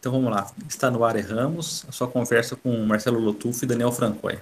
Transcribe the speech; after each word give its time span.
Então 0.00 0.12
vamos 0.12 0.30
lá. 0.30 0.50
Está 0.66 0.90
no 0.90 1.04
ar 1.04 1.14
Erramos, 1.14 1.84
a 1.86 1.92
sua 1.92 2.08
conversa 2.08 2.56
com 2.56 2.74
Marcelo 2.86 3.20
Lotufo 3.20 3.66
e 3.66 3.68
Daniel 3.68 3.92
Francoy. 3.92 4.40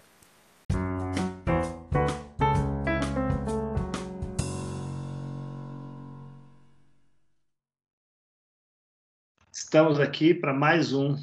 Estamos 9.53 9.99
aqui 9.99 10.33
para 10.33 10.55
mais 10.55 10.93
um 10.93 11.17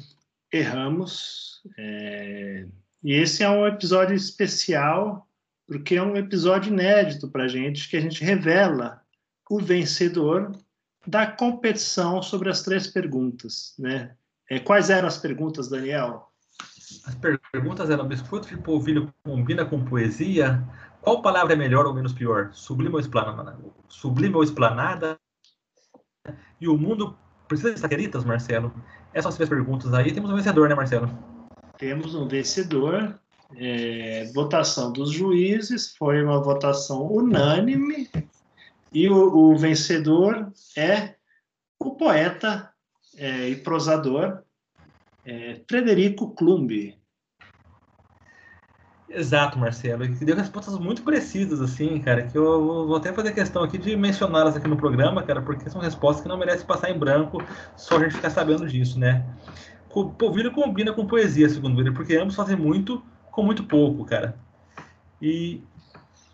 Erramos. 0.52 1.62
É... 1.78 2.66
E 3.02 3.14
esse 3.14 3.42
é 3.42 3.48
um 3.48 3.66
episódio 3.66 4.14
especial, 4.14 5.26
porque 5.66 5.96
é 5.96 6.02
um 6.02 6.14
episódio 6.14 6.70
inédito 6.70 7.26
para 7.30 7.44
a 7.44 7.48
gente, 7.48 7.88
que 7.88 7.96
a 7.96 8.00
gente 8.00 8.22
revela 8.22 9.00
o 9.48 9.58
vencedor 9.58 10.52
da 11.06 11.26
competição 11.26 12.20
sobre 12.20 12.50
as 12.50 12.62
três 12.62 12.86
perguntas, 12.86 13.72
né? 13.78 14.14
É, 14.50 14.60
quais 14.60 14.90
eram 14.90 15.08
as 15.08 15.18
perguntas, 15.18 15.68
Daniel? 15.68 16.30
As 17.06 17.14
perguntas 17.52 17.90
eram: 17.90 18.06
biscoito 18.06 18.48
de 18.48 18.56
polvilho 18.56 19.12
combina 19.24 19.64
com 19.64 19.84
poesia? 19.84 20.62
Qual 21.00 21.22
palavra 21.22 21.52
é 21.52 21.56
melhor 21.56 21.86
ou 21.86 21.94
menos 21.94 22.12
pior? 22.12 22.50
Sublime 22.52 22.94
ou 22.94 23.00
esplanada? 23.00 23.58
Sublime 23.88 24.34
ou 24.34 24.42
esplanada? 24.42 25.18
E 26.60 26.68
o 26.68 26.76
mundo 26.76 27.16
precisa 27.46 27.72
de 27.72 27.80
saqueritas, 27.80 28.24
Marcelo? 28.24 28.72
Essas 29.12 29.22
são 29.22 29.28
as 29.30 29.34
três 29.36 29.48
perguntas 29.48 29.94
aí. 29.94 30.12
Temos 30.12 30.30
um 30.30 30.36
vencedor, 30.36 30.68
né, 30.68 30.74
Marcelo? 30.74 31.08
Temos 31.78 32.14
um 32.14 32.26
vencedor. 32.26 33.18
É, 33.56 34.24
votação 34.34 34.92
dos 34.92 35.12
juízes 35.12 35.94
foi 35.96 36.20
uma 36.20 36.42
votação 36.42 37.06
unânime 37.06 38.10
e 38.92 39.08
o, 39.08 39.52
o 39.52 39.56
vencedor 39.56 40.52
é 40.76 41.14
o 41.78 41.94
poeta 41.94 42.72
é, 43.16 43.48
e 43.48 43.56
prosador 43.56 44.42
é, 45.24 45.60
Frederico 45.68 46.34
Klumbi. 46.34 46.96
Exato, 49.08 49.58
Marcelo. 49.58 50.04
E 50.04 50.08
deu 50.08 50.36
respostas 50.36 50.78
muito 50.78 51.02
precisas, 51.02 51.60
assim, 51.60 51.98
cara, 52.00 52.24
que 52.24 52.36
eu 52.36 52.86
vou 52.86 52.96
até 52.96 53.12
fazer 53.12 53.32
questão 53.32 53.62
aqui 53.62 53.78
de 53.78 53.96
mencioná-las 53.96 54.56
aqui 54.56 54.68
no 54.68 54.76
programa, 54.76 55.22
cara, 55.22 55.40
porque 55.40 55.70
são 55.70 55.80
respostas 55.80 56.22
que 56.22 56.28
não 56.28 56.36
merecem 56.36 56.66
passar 56.66 56.90
em 56.90 56.98
branco 56.98 57.42
só 57.76 57.96
a 57.96 58.00
gente 58.00 58.16
ficar 58.16 58.30
sabendo 58.30 58.66
disso, 58.66 58.98
né? 58.98 59.24
O 59.94 60.10
polvilho 60.10 60.52
combina 60.52 60.92
com 60.92 61.06
poesia, 61.06 61.48
segundo 61.48 61.80
ele, 61.80 61.92
porque 61.92 62.16
ambos 62.16 62.34
fazem 62.34 62.56
muito 62.56 63.02
com 63.30 63.42
muito 63.42 63.64
pouco, 63.64 64.04
cara. 64.04 64.36
E 65.22 65.62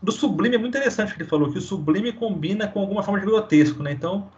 do 0.02 0.11
sublime 0.11 0.56
é 0.56 0.58
muito 0.58 0.77
interessante 0.77 1.14
que 1.14 1.22
ele 1.22 1.28
falou, 1.28 1.52
que 1.52 1.58
o 1.58 1.62
sublime 1.62 2.12
combina 2.12 2.67
com 2.67 2.80
alguma 2.80 3.02
forma 3.02 3.20
de 3.20 3.27
grotesco, 3.27 3.83
né? 3.83 3.92
Então, 3.92 4.28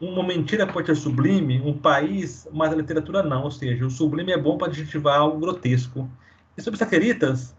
uma 0.00 0.22
mentira 0.22 0.66
pode 0.66 0.86
ser 0.86 0.96
sublime, 0.96 1.60
um 1.60 1.76
país, 1.76 2.46
mas 2.52 2.72
a 2.72 2.76
literatura 2.76 3.22
não. 3.22 3.44
Ou 3.44 3.50
seja, 3.50 3.84
o 3.84 3.90
sublime 3.90 4.32
é 4.32 4.38
bom 4.38 4.56
para 4.56 4.68
adjetivar 4.68 5.18
algo 5.18 5.38
grotesco. 5.38 6.08
E 6.56 6.62
sobre 6.62 6.78
Saqueritas, 6.78 7.54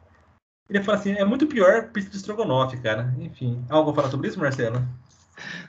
ele 0.69 0.83
fala 0.83 0.97
assim, 0.97 1.13
é 1.13 1.25
muito 1.25 1.47
pior 1.47 1.89
pizza 1.91 2.09
de 2.09 2.17
estrogonofe, 2.17 2.77
cara. 2.77 3.13
Enfim, 3.19 3.63
algo 3.69 3.91
a 3.91 3.93
falar 3.93 4.09
sobre 4.09 4.27
isso, 4.27 4.39
Marcelo? 4.39 4.81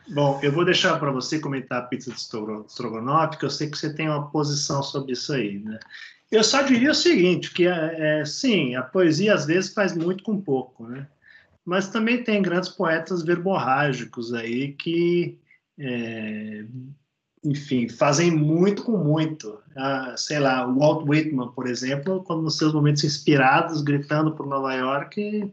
Bom, 0.09 0.41
eu 0.43 0.53
vou 0.53 0.65
deixar 0.65 0.99
para 0.99 1.13
você 1.13 1.39
comentar 1.39 1.79
a 1.79 1.87
pizza 1.87 2.11
de 2.11 2.19
estrogonofe, 2.19 3.39
que 3.39 3.45
eu 3.45 3.51
sei 3.51 3.71
que 3.71 3.79
você 3.79 3.93
tem 3.95 4.09
uma 4.09 4.31
posição 4.31 4.83
sobre 4.83 5.13
isso 5.13 5.33
aí, 5.33 5.59
né? 5.59 5.79
Eu 6.31 6.45
só 6.45 6.63
diria 6.63 6.93
o 6.93 6.95
seguinte, 6.95 7.53
que 7.53 7.67
é, 7.67 8.21
é, 8.21 8.25
sim, 8.25 8.77
a 8.77 8.83
poesia 8.83 9.35
às 9.35 9.47
vezes 9.47 9.73
faz 9.73 9.97
muito 9.97 10.23
com 10.23 10.41
pouco, 10.41 10.87
né? 10.87 11.07
Mas 11.65 11.89
também 11.89 12.23
tem 12.23 12.41
grandes 12.41 12.69
poetas 12.69 13.23
verborrágicos 13.23 14.33
aí 14.33 14.73
que 14.73 15.39
é, 15.81 16.65
enfim, 17.43 17.89
fazem 17.89 18.31
muito 18.31 18.85
com 18.85 18.99
muito. 18.99 19.59
Ah, 19.77 20.15
sei 20.17 20.39
lá, 20.39 20.67
o 20.67 20.79
Walt 20.79 21.09
Whitman, 21.09 21.53
por 21.53 21.67
exemplo, 21.67 22.23
quando 22.23 22.43
nos 22.43 22.59
seus 22.59 22.75
momentos 22.75 23.03
inspirados, 23.03 23.81
gritando 23.81 24.33
por 24.33 24.47
Nova 24.47 24.75
York, 24.75 25.51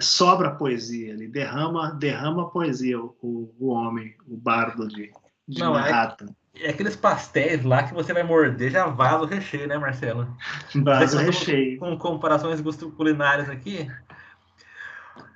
sobra 0.00 0.50
poesia, 0.50 1.12
ele 1.12 1.28
derrama, 1.28 1.92
derrama 1.92 2.50
poesia, 2.50 3.00
o, 3.00 3.14
o 3.22 3.68
homem, 3.68 4.14
o 4.26 4.36
bardo 4.36 4.88
de, 4.88 5.12
de 5.46 5.60
Não, 5.60 5.78
é 5.78 5.82
Manhattan. 5.82 6.34
É, 6.56 6.66
é, 6.66 6.70
aqueles 6.70 6.96
pastéis 6.96 7.62
lá 7.62 7.84
que 7.84 7.94
você 7.94 8.12
vai 8.12 8.24
morder, 8.24 8.72
já 8.72 8.86
vaza 8.86 9.22
o 9.22 9.26
recheio, 9.26 9.68
né, 9.68 9.78
Marcelo? 9.78 10.26
Vaza 10.74 11.16
o 11.16 11.20
recheio. 11.20 11.78
Com 11.78 11.96
comparações 11.96 12.60
culinárias 12.96 13.48
aqui, 13.48 13.88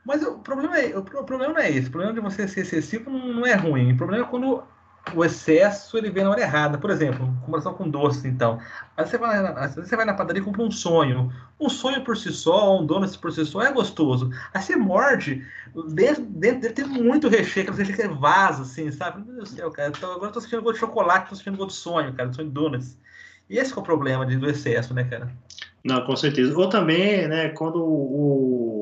mas 0.04 0.22
o 0.22 0.38
problema, 0.38 0.78
é, 0.78 0.96
o 0.96 1.02
problema 1.02 1.52
não 1.52 1.60
é 1.60 1.70
esse. 1.70 1.88
O 1.88 1.90
problema 1.90 2.14
de 2.14 2.20
você 2.20 2.48
ser 2.48 2.60
excessivo 2.60 3.10
não, 3.10 3.44
é 3.44 3.54
ruim. 3.54 3.92
O 3.92 3.96
problema 3.96 4.24
é 4.24 4.28
quando 4.28 4.62
o 5.14 5.24
excesso 5.24 5.96
ele 5.96 6.10
vem 6.10 6.24
na 6.24 6.30
hora 6.30 6.40
errada. 6.40 6.78
Por 6.78 6.90
exemplo, 6.90 7.26
comparação 7.44 7.74
com 7.74 7.88
doce, 7.88 8.26
então. 8.26 8.58
Às 8.96 9.10
vezes 9.10 9.10
você 9.10 9.18
vai, 9.18 9.54
vezes 9.54 9.88
você 9.88 9.96
vai 9.96 10.04
na 10.04 10.14
padaria 10.14 10.40
e 10.40 10.44
compra 10.44 10.62
um 10.62 10.70
sonho. 10.70 11.32
Um 11.60 11.68
sonho 11.68 12.02
por 12.04 12.16
si 12.16 12.32
só, 12.32 12.78
um 12.80 12.86
doce 12.86 13.18
por 13.18 13.32
si 13.32 13.44
só 13.44 13.62
é 13.62 13.72
gostoso. 13.72 14.30
Aí 14.54 14.62
você 14.62 14.76
morde, 14.76 15.46
dentro, 15.92 16.24
dentro 16.24 16.60
dele 16.60 16.74
tem 16.74 16.86
muito 16.86 17.28
recheio, 17.28 17.66
que 17.66 17.82
recheio 17.82 18.08
que 18.08 18.20
vaso, 18.20 18.62
assim, 18.62 18.90
sabe? 18.90 19.24
Meu 19.24 19.36
Deus 19.36 19.50
do 19.50 19.56
céu, 19.56 19.70
cara. 19.70 19.92
Então, 19.94 20.10
agora 20.12 20.28
eu 20.28 20.32
tô 20.32 20.40
sentindo 20.40 20.62
gosto 20.62 20.74
de 20.74 20.80
chocolate, 20.80 21.30
tô 21.30 21.36
sentindo 21.36 21.58
gosto 21.58 21.70
de 21.70 21.76
sonho, 21.76 22.12
cara, 22.14 22.32
sonho 22.32 22.48
de 22.48 22.54
donuts. 22.54 22.98
E 23.50 23.58
esse 23.58 23.72
é 23.72 23.76
o 23.76 23.82
problema 23.82 24.26
do 24.26 24.48
excesso, 24.48 24.92
né, 24.92 25.04
cara? 25.04 25.30
Não, 25.84 26.04
com 26.04 26.14
certeza. 26.16 26.56
Ou 26.56 26.68
também, 26.68 27.26
né, 27.28 27.48
quando 27.50 27.82
o 27.82 28.77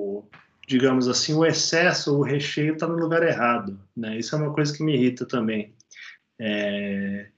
digamos 0.66 1.08
assim, 1.08 1.34
o 1.34 1.44
excesso, 1.44 2.18
o 2.18 2.22
recheio 2.22 2.74
está 2.74 2.86
no 2.86 2.96
lugar 2.96 3.22
errado. 3.22 3.78
Né? 3.96 4.18
Isso 4.18 4.34
é 4.34 4.38
uma 4.38 4.52
coisa 4.52 4.76
que 4.76 4.82
me 4.82 4.94
irrita 4.94 5.24
também. 5.24 5.72
É, 6.38 7.28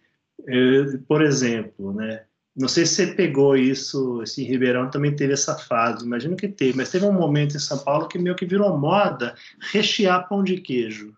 eu, 0.46 0.98
por 1.06 1.22
exemplo, 1.22 1.92
né? 1.92 2.24
não 2.56 2.66
sei 2.66 2.86
se 2.86 2.94
você 2.94 3.06
pegou 3.08 3.56
isso, 3.56 4.22
esse 4.22 4.42
Ribeirão 4.42 4.90
também 4.90 5.14
teve 5.14 5.32
essa 5.32 5.56
fase, 5.56 6.04
imagino 6.04 6.36
que 6.36 6.48
teve, 6.48 6.76
mas 6.76 6.90
teve 6.90 7.04
um 7.04 7.12
momento 7.12 7.56
em 7.56 7.60
São 7.60 7.78
Paulo 7.78 8.08
que 8.08 8.18
meio 8.18 8.34
que 8.34 8.46
virou 8.46 8.76
moda 8.76 9.36
rechear 9.70 10.28
pão 10.28 10.42
de 10.42 10.56
queijo. 10.60 11.14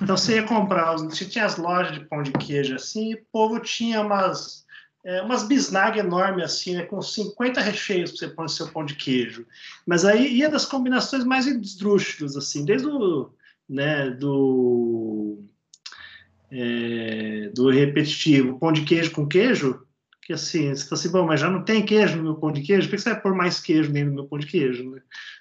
Então 0.00 0.16
você 0.16 0.36
ia 0.36 0.44
comprar, 0.44 0.94
você 0.94 1.26
tinha 1.26 1.44
as 1.44 1.58
lojas 1.58 1.92
de 1.92 2.06
pão 2.06 2.22
de 2.22 2.32
queijo 2.32 2.76
assim, 2.76 3.10
e 3.10 3.14
o 3.14 3.24
povo 3.30 3.60
tinha 3.60 4.00
umas 4.00 4.64
é, 5.04 5.20
umas 5.22 5.42
bisnagas 5.46 6.04
enormes 6.04 6.44
assim, 6.44 6.76
né, 6.76 6.82
com 6.84 7.02
50 7.02 7.60
recheios 7.60 8.10
para 8.10 8.18
você 8.18 8.28
pôr 8.28 8.42
no 8.42 8.48
seu 8.48 8.68
pão 8.68 8.84
de 8.84 8.94
queijo. 8.94 9.46
Mas 9.86 10.04
aí 10.04 10.36
ia 10.36 10.48
das 10.48 10.64
combinações 10.64 11.24
mais 11.24 11.46
esdrúxulas, 11.46 12.36
assim, 12.36 12.64
desde 12.64 12.88
o 12.88 13.30
né, 13.68 14.10
do, 14.10 15.42
é, 16.50 17.50
do 17.54 17.70
repetitivo, 17.70 18.58
pão 18.58 18.72
de 18.72 18.82
queijo 18.82 19.10
com 19.12 19.26
queijo, 19.26 19.84
que 20.20 20.32
assim, 20.32 20.68
você 20.68 20.84
fala 20.84 21.00
assim, 21.00 21.10
bom, 21.10 21.26
mas 21.26 21.40
já 21.40 21.50
não 21.50 21.64
tem 21.64 21.84
queijo 21.84 22.16
no 22.16 22.22
meu 22.22 22.34
pão 22.36 22.52
de 22.52 22.62
queijo, 22.62 22.88
por 22.88 22.96
que 22.96 23.02
você 23.02 23.10
vai 23.10 23.20
pôr 23.20 23.34
mais 23.34 23.58
queijo 23.58 23.90
dentro 23.90 24.10
do 24.10 24.14
meu 24.16 24.26
pão 24.26 24.38
de 24.38 24.46
queijo? 24.46 24.88
Né? 24.88 25.00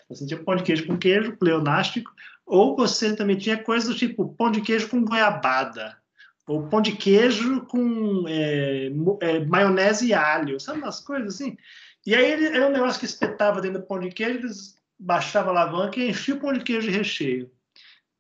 Você 0.10 0.26
tinha 0.26 0.42
pão 0.42 0.56
de 0.56 0.64
queijo 0.64 0.88
com 0.88 0.98
queijo, 0.98 1.38
pleonástico, 1.38 2.12
ou 2.46 2.76
você 2.76 3.16
também 3.16 3.38
tinha 3.38 3.62
coisas 3.62 3.90
do 3.90 3.96
tipo 3.96 4.34
pão 4.36 4.50
de 4.50 4.62
queijo 4.62 4.90
com 4.90 5.06
goiabada, 5.06 6.01
ou 6.48 6.68
pão 6.68 6.82
de 6.82 6.94
queijo 6.94 7.66
com 7.66 8.26
é, 8.28 8.92
é, 9.22 9.46
maionese 9.46 10.08
e 10.08 10.14
alho, 10.14 10.60
sabe 10.60 10.80
umas 10.80 11.00
coisas 11.00 11.36
assim? 11.36 11.58
E 12.06 12.16
aí 12.16 12.32
ele, 12.32 12.46
era 12.48 12.68
um 12.68 12.72
negócio 12.72 13.00
que 13.00 13.06
espetava 13.06 13.62
dentro 13.62 13.80
do 13.80 13.88
pão 13.88 14.00
de 14.00 14.10
queijo, 14.10 14.40
eles 14.40 14.76
baixava 15.00 15.50
a 15.50 15.52
alavanca 15.52 16.00
e 16.00 16.10
enchia 16.10 16.36
o 16.36 16.40
pão 16.40 16.54
de 16.54 16.62
queijo 16.62 16.90
de 16.90 16.98
recheio. 16.98 17.52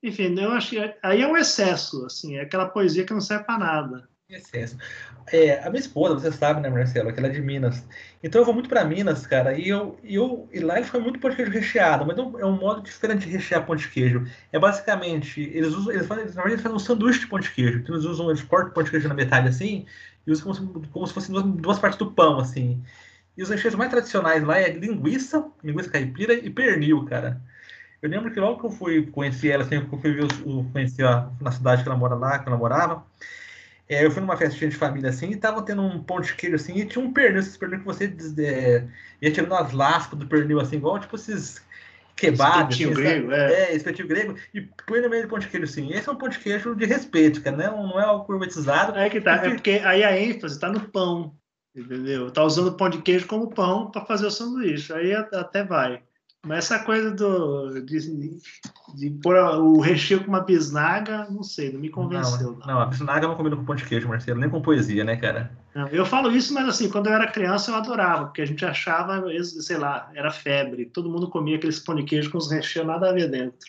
Enfim, 0.03 0.35
eu 0.39 0.57
que 0.59 0.95
aí 1.03 1.21
é 1.21 1.27
um 1.27 1.37
excesso, 1.37 2.05
assim, 2.05 2.37
é 2.37 2.41
aquela 2.41 2.67
poesia 2.67 3.05
que 3.05 3.13
não 3.13 3.21
serve 3.21 3.45
para 3.45 3.59
nada. 3.59 4.09
Excesso. 4.31 4.77
É, 5.31 5.59
a 5.59 5.69
minha 5.69 5.81
esposa, 5.81 6.17
você 6.17 6.31
sabe, 6.31 6.61
né, 6.61 6.69
Marcelo, 6.69 7.11
que 7.11 7.19
ela 7.19 7.27
é 7.27 7.31
de 7.31 7.41
Minas. 7.41 7.85
Então 8.23 8.39
eu 8.39 8.45
vou 8.45 8.53
muito 8.53 8.69
para 8.69 8.85
Minas, 8.85 9.27
cara, 9.27 9.57
e 9.57 9.67
eu, 9.67 9.99
e 10.03 10.15
eu 10.15 10.47
e 10.53 10.59
lá 10.59 10.77
eles 10.77 10.87
fazem 10.87 11.03
muito 11.03 11.19
pão 11.19 11.29
de 11.29 11.35
queijo 11.35 11.51
recheado, 11.51 12.05
mas 12.05 12.17
é 12.17 12.21
um, 12.21 12.39
é 12.39 12.45
um 12.45 12.57
modo 12.57 12.81
diferente 12.81 13.25
de 13.25 13.31
rechear 13.31 13.65
pão 13.65 13.75
de 13.75 13.89
queijo. 13.89 14.25
É 14.51 14.57
basicamente, 14.57 15.41
eles 15.41 15.73
usam, 15.73 15.93
eles 15.93 16.07
fazem, 16.07 16.23
na 16.25 16.29
verdade, 16.31 16.51
eles 16.53 16.61
fazem 16.61 16.75
um 16.77 16.79
sanduíche 16.79 17.19
de 17.19 17.27
pão 17.27 17.39
de 17.39 17.51
queijo. 17.51 17.79
Então 17.79 17.93
eles 17.93 18.05
usam, 18.05 18.29
eles 18.29 18.41
cortam 18.41 18.71
o 18.71 18.73
pão 18.73 18.83
de 18.83 18.89
queijo 18.91 19.07
na 19.09 19.13
metade 19.13 19.49
assim, 19.49 19.85
e 20.25 20.31
usam 20.31 20.55
como 20.55 20.83
se, 20.85 20.89
como 20.91 21.07
se 21.07 21.13
fossem 21.13 21.33
duas, 21.33 21.45
duas 21.61 21.79
partes 21.79 21.99
do 21.99 22.11
pão, 22.11 22.39
assim. 22.39 22.81
E 23.37 23.43
os 23.43 23.49
recheios 23.49 23.75
mais 23.75 23.89
tradicionais 23.91 24.43
lá 24.43 24.59
é 24.59 24.71
linguiça, 24.71 25.45
linguiça 25.63 25.89
caipira 25.89 26.33
e 26.33 26.49
pernil, 26.49 27.05
cara. 27.05 27.41
Eu 28.01 28.09
lembro 28.09 28.31
que 28.31 28.39
logo 28.39 28.59
que 28.59 28.65
eu 28.65 28.71
fui 28.71 29.07
conhecer 29.07 29.49
ela, 29.49 29.63
assim, 29.63 29.85
que 29.85 29.93
eu 29.93 29.99
fui 29.99 30.13
ver, 30.13 30.23
eu 30.45 30.65
conheci 30.71 31.01
na 31.41 31.51
cidade 31.51 31.83
que 31.83 31.89
ela 31.89 31.97
mora 31.97 32.15
lá, 32.15 32.39
que 32.39 32.49
ela 32.49 32.57
morava, 32.57 33.05
é, 33.87 34.05
eu 34.05 34.11
fui 34.11 34.21
numa 34.21 34.37
festinha 34.37 34.69
de 34.69 34.75
família 34.75 35.09
assim 35.09 35.31
e 35.31 35.35
tava 35.35 35.61
tendo 35.63 35.81
um 35.81 36.03
pão 36.03 36.21
de 36.21 36.33
queijo 36.33 36.55
assim 36.55 36.75
e 36.77 36.85
tinha 36.85 37.03
um 37.03 37.11
pernil, 37.11 37.39
esses 37.39 37.57
pernil 37.57 37.79
que 37.79 37.85
você 37.85 38.13
é, 38.39 38.87
ia 39.21 39.31
tirando 39.31 39.53
as 39.53 39.71
lascas 39.73 40.17
do 40.17 40.27
pernil 40.27 40.59
assim, 40.59 40.77
igual 40.77 40.99
tipo 40.99 41.15
esses 41.15 41.61
kebab. 42.15 42.71
Espetinho 42.71 42.91
assim, 42.91 43.01
grego, 43.01 43.31
é. 43.31 43.53
É, 43.53 43.75
espetinho 43.75 44.07
grego 44.07 44.35
e 44.53 44.61
põe 44.85 45.01
no 45.01 45.09
meio 45.09 45.23
do 45.23 45.29
pão 45.29 45.39
de 45.39 45.47
queijo 45.47 45.65
assim. 45.65 45.91
Esse 45.91 46.07
é 46.07 46.11
um 46.11 46.17
pão 46.17 46.29
de 46.29 46.39
queijo 46.39 46.75
de 46.75 46.85
respeito, 46.85 47.41
cara, 47.41 47.57
não, 47.57 47.87
não 47.87 47.99
é 47.99 48.03
algo 48.03 48.25
gourmetizado. 48.25 48.97
É 48.97 49.09
que 49.09 49.19
tá, 49.19 49.39
porque... 49.39 49.47
é 49.47 49.55
porque 49.55 49.71
aí 49.85 50.03
a 50.03 50.17
ênfase 50.17 50.59
tá 50.59 50.71
no 50.71 50.87
pão, 50.89 51.35
entendeu? 51.75 52.31
Tá 52.31 52.43
usando 52.43 52.67
o 52.67 52.77
pão 52.77 52.89
de 52.89 53.01
queijo 53.01 53.27
como 53.27 53.49
pão 53.49 53.91
para 53.91 54.05
fazer 54.05 54.27
o 54.27 54.31
sanduíche, 54.31 54.93
aí 54.93 55.13
até 55.13 55.63
vai. 55.63 56.01
Mas 56.43 56.65
essa 56.65 56.79
coisa 56.79 57.11
do, 57.11 57.81
de, 57.81 58.39
de 58.95 59.09
pôr 59.21 59.35
o 59.35 59.79
recheio 59.79 60.23
com 60.23 60.29
uma 60.29 60.39
bisnaga, 60.39 61.27
não 61.29 61.43
sei, 61.43 61.71
não 61.71 61.79
me 61.79 61.89
convenceu. 61.89 62.57
Não, 62.59 62.67
não 62.67 62.79
a 62.79 62.85
bisnaga 62.87 63.27
não 63.27 63.35
combina 63.35 63.55
com 63.55 63.63
pão 63.63 63.75
de 63.75 63.85
queijo, 63.85 64.07
Marcelo, 64.07 64.39
nem 64.39 64.49
com 64.49 64.59
poesia, 64.59 65.03
né, 65.03 65.15
cara? 65.15 65.55
Não, 65.75 65.87
eu 65.89 66.03
falo 66.03 66.31
isso, 66.31 66.51
mas 66.51 66.67
assim, 66.67 66.89
quando 66.89 67.07
eu 67.07 67.13
era 67.13 67.31
criança 67.31 67.69
eu 67.69 67.75
adorava, 67.75 68.25
porque 68.25 68.41
a 68.41 68.45
gente 68.45 68.65
achava, 68.65 69.23
sei 69.43 69.77
lá, 69.77 70.09
era 70.15 70.31
febre. 70.31 70.85
Todo 70.85 71.11
mundo 71.11 71.29
comia 71.29 71.57
aqueles 71.57 71.79
pão 71.79 71.95
de 71.95 72.03
queijo 72.03 72.31
com 72.31 72.39
os 72.39 72.49
recheios 72.49 72.87
nada 72.87 73.09
a 73.09 73.13
ver 73.13 73.29
dentro. 73.29 73.59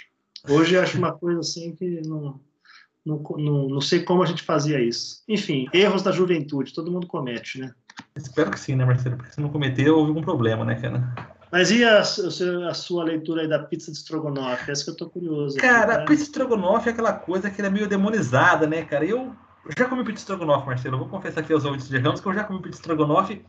Hoje 0.48 0.74
eu 0.74 0.82
acho 0.82 0.96
uma 0.96 1.12
coisa 1.12 1.40
assim 1.40 1.76
que 1.76 2.00
não, 2.06 2.40
não, 3.04 3.22
não, 3.36 3.69
não 3.69 3.80
sei 3.82 4.02
como 4.02 4.22
a 4.22 4.26
gente 4.26 4.42
fazia 4.42 4.80
isso. 4.80 5.22
Enfim, 5.28 5.69
erros 5.74 6.02
da 6.02 6.10
juventude, 6.10 6.72
todo 6.72 6.90
mundo 6.90 7.06
comete, 7.06 7.60
né? 7.60 7.74
Espero 8.16 8.50
que 8.50 8.58
sim, 8.58 8.74
né, 8.74 8.84
Marcelo? 8.86 9.19
Porque 9.19 9.32
se 9.32 9.40
não 9.40 9.50
cometer, 9.50 9.90
houve 9.90 10.08
algum 10.08 10.22
problema, 10.22 10.64
né, 10.64 10.74
cara? 10.76 11.14
Mas 11.52 11.70
e 11.70 11.84
a, 11.84 12.00
a, 12.00 12.75
sua 12.75 13.04
leitura 13.04 13.43
aí 13.43 13.49
da 13.49 13.58
pizza 13.58 13.93
de 13.93 13.99
estrogonofe? 13.99 14.70
Essa 14.70 14.84
que 14.84 14.90
eu 14.90 14.96
tô 14.96 15.10
curioso. 15.10 15.58
Cara, 15.58 15.93
aqui, 15.93 16.02
a 16.02 16.06
pizza 16.06 16.25
de 16.25 16.31
estrogonofe 16.31 16.88
é 16.88 16.93
aquela 16.93 17.12
coisa 17.12 17.50
que 17.50 17.60
é 17.60 17.69
meio 17.69 17.87
demonizada, 17.87 18.66
né, 18.66 18.82
cara? 18.87 19.04
Eu 19.04 19.37
já 19.76 19.84
comi 19.84 20.02
pizza 20.02 20.14
de 20.14 20.20
estrogonofe, 20.20 20.66
Marcelo. 20.66 20.94
Eu 20.94 21.00
vou 21.00 21.08
confessar 21.10 21.40
aqui 21.40 21.52
aos 21.52 21.66
ouvintes 21.66 21.90
de 21.90 21.99
Ramos 21.99 22.22
que 22.22 22.26
eu 22.26 22.32
já 22.32 22.44
comi 22.44 22.62
pizza 22.62 22.70
de 22.70 22.81
estrogonofe. 22.81 23.44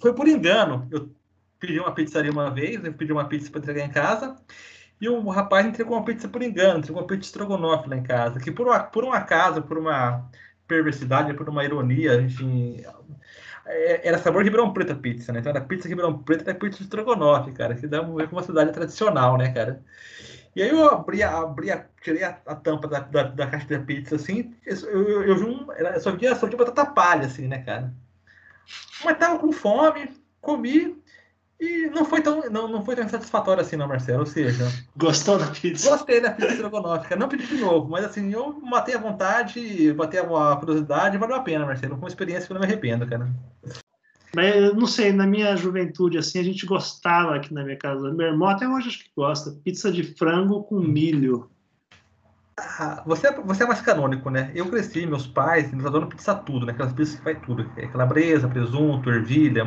Foi 0.00 0.14
por 0.14 0.28
engano. 0.28 0.86
Eu 0.88 1.10
pedi 1.58 1.80
uma 1.80 1.92
pizzaria 1.92 2.30
uma 2.30 2.48
vez, 2.48 2.84
eu 2.84 2.92
pedi 2.92 3.12
uma 3.12 3.24
pizza 3.24 3.50
para 3.50 3.60
entregar 3.60 3.84
em 3.84 3.90
casa. 3.90 4.36
E 5.00 5.08
o 5.08 5.28
rapaz 5.30 5.66
entregou 5.66 5.96
uma 5.96 6.04
pizza 6.04 6.28
por 6.28 6.40
engano, 6.42 6.78
entregou 6.78 7.02
uma 7.02 7.08
pizza 7.08 7.22
de 7.22 7.26
estrogonofe 7.26 7.88
lá 7.88 7.96
em 7.96 8.04
casa. 8.04 8.38
Que 8.38 8.52
por, 8.52 8.68
uma, 8.68 8.78
por 8.78 9.02
um 9.02 9.12
acaso, 9.12 9.62
por 9.62 9.78
uma 9.78 10.30
perversidade, 10.68 11.34
por 11.34 11.48
uma 11.48 11.64
ironia, 11.64 12.20
enfim, 12.20 12.84
era 14.02 14.18
sabor 14.18 14.42
Ribeirão 14.42 14.72
Preto 14.72 14.92
a 14.92 14.96
pizza, 14.96 15.32
né? 15.32 15.40
Então 15.40 15.50
era 15.50 15.60
pizza 15.60 15.88
Ribeirão 15.88 16.18
Preto 16.18 16.48
e 16.48 16.54
pizza 16.54 16.82
de 16.82 16.88
cara, 17.52 17.74
que 17.74 17.86
dá 17.86 18.02
ver 18.02 18.28
com 18.28 18.36
uma 18.36 18.42
cidade 18.42 18.72
tradicional, 18.72 19.36
né, 19.36 19.52
cara? 19.52 19.82
E 20.54 20.62
aí 20.62 20.68
eu 20.68 20.88
abri, 20.88 21.22
abri 21.22 21.70
tirei 22.02 22.24
a, 22.24 22.38
a 22.44 22.54
tampa 22.56 22.88
da, 22.88 23.00
da, 23.00 23.22
da, 23.22 23.46
caixa 23.46 23.68
da 23.68 23.84
pizza, 23.84 24.16
assim, 24.16 24.54
eu, 24.66 24.76
eu, 24.90 25.22
eu 25.22 25.36
vi 25.36 25.44
um, 25.44 25.72
eu 25.72 26.00
só 26.00 26.10
via 26.12 26.34
só 26.34 26.48
de 26.48 26.56
batata 26.56 26.86
palha, 26.86 27.26
assim, 27.26 27.46
né, 27.46 27.62
cara? 27.62 27.94
Mas 29.04 29.18
tava 29.18 29.38
com 29.38 29.52
fome, 29.52 30.10
comi, 30.40 30.99
e 31.60 31.90
não 31.90 32.06
foi 32.06 32.22
tão, 32.22 32.40
não, 32.50 32.66
não 32.66 32.82
foi 32.82 32.96
tão 32.96 33.06
satisfatório 33.06 33.60
assim, 33.60 33.76
não, 33.76 33.86
Marcelo. 33.86 34.20
Ou 34.20 34.26
seja. 34.26 34.66
Gostou 34.96 35.38
da 35.38 35.46
pizza? 35.46 35.90
Gostei 35.90 36.18
da 36.18 36.30
pizza 36.30 36.52
estrogonófica. 36.52 37.16
Não 37.16 37.28
pedi 37.28 37.46
de 37.46 37.58
novo, 37.58 37.86
mas 37.86 38.04
assim, 38.04 38.32
eu 38.32 38.58
matei 38.60 38.94
a 38.94 38.98
vontade, 38.98 39.92
matei 39.92 40.20
a 40.20 40.56
curiosidade, 40.56 41.18
valeu 41.18 41.36
a 41.36 41.42
pena, 41.42 41.66
Marcelo. 41.66 41.96
Foi 41.96 42.04
uma 42.04 42.08
experiência 42.08 42.46
que 42.46 42.52
eu 42.52 42.54
não 42.54 42.60
me 42.60 42.66
arrependo, 42.66 43.06
cara. 43.06 43.28
Mas 44.34 44.56
eu 44.56 44.74
não 44.74 44.86
sei, 44.86 45.12
na 45.12 45.26
minha 45.26 45.54
juventude, 45.54 46.16
assim, 46.16 46.38
a 46.38 46.42
gente 46.42 46.64
gostava 46.64 47.34
aqui 47.34 47.52
na 47.52 47.62
minha 47.62 47.76
casa. 47.76 48.10
Meu 48.10 48.28
irmão 48.28 48.48
até 48.48 48.66
hoje 48.66 48.88
acho 48.88 49.04
que 49.04 49.10
gosta. 49.14 49.50
Pizza 49.62 49.92
de 49.92 50.02
frango 50.02 50.62
com 50.62 50.80
milho. 50.80 51.50
Ah, 52.58 53.02
você, 53.06 53.28
é, 53.28 53.40
você 53.40 53.64
é 53.64 53.66
mais 53.66 53.82
canônico, 53.82 54.30
né? 54.30 54.50
Eu 54.54 54.66
cresci, 54.70 55.04
meus 55.04 55.26
pais, 55.26 55.70
eles 55.72 55.84
adoram 55.84 56.08
pizza 56.08 56.34
tudo, 56.34 56.64
né? 56.64 56.72
Aquelas 56.72 56.92
pizzas 56.92 57.16
que 57.16 57.24
vai 57.24 57.34
tudo. 57.34 57.70
É 57.76 57.86
calabresa, 57.86 58.48
presunto, 58.48 59.10
ervilha, 59.10 59.64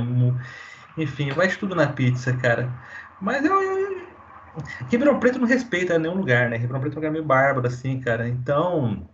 enfim, 0.98 1.32
vai 1.32 1.48
tudo 1.50 1.76
na 1.76 1.88
pizza, 1.88 2.36
cara. 2.38 2.72
Mas 3.22 3.46
eu, 3.46 3.62
eu, 3.62 4.08
Ribeirão 4.90 5.20
Preto 5.20 5.40
não 5.40 5.48
respeita 5.48 5.98
nenhum 5.98 6.16
lugar, 6.16 6.50
né? 6.50 6.58
Ribeirão 6.58 6.80
Preto 6.80 6.94
é 6.94 6.96
um 6.96 7.00
lugar 7.00 7.12
meio 7.12 7.26
bárbaro, 7.26 7.68
assim, 7.68 8.00
cara. 8.00 8.28
Então, 8.28 9.08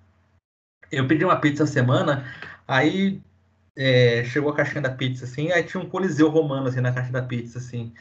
eu 0.91 1.07
pedi 1.07 1.23
uma 1.23 1.39
pizza 1.39 1.65
semana, 1.65 2.25
aí 2.67 3.21
é, 3.77 4.23
chegou 4.25 4.51
a 4.51 4.55
caixinha 4.55 4.81
da 4.81 4.89
pizza, 4.89 5.25
assim, 5.25 5.51
aí 5.51 5.63
tinha 5.63 5.81
um 5.81 5.89
coliseu 5.89 6.29
romano, 6.29 6.67
assim, 6.67 6.81
na 6.81 6.91
caixa 6.91 7.11
da 7.11 7.21
pizza, 7.21 7.59
assim. 7.59 7.93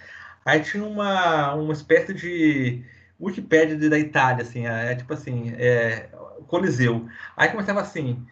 Aí 0.45 0.61
tinha 0.61 0.85
uma, 0.85 1.55
uma 1.55 1.73
espécie 1.73 2.15
de 2.15 2.83
Wikipedia 3.21 3.77
da 3.89 3.99
Itália, 3.99 4.43
assim, 4.43 4.67
é, 4.67 4.93
é 4.93 4.95
tipo 4.97 5.13
assim, 5.13 5.53
é, 5.57 6.09
coliseu. 6.47 7.09
Aí 7.37 7.51
começava 7.51 7.81
assim, 7.81 8.27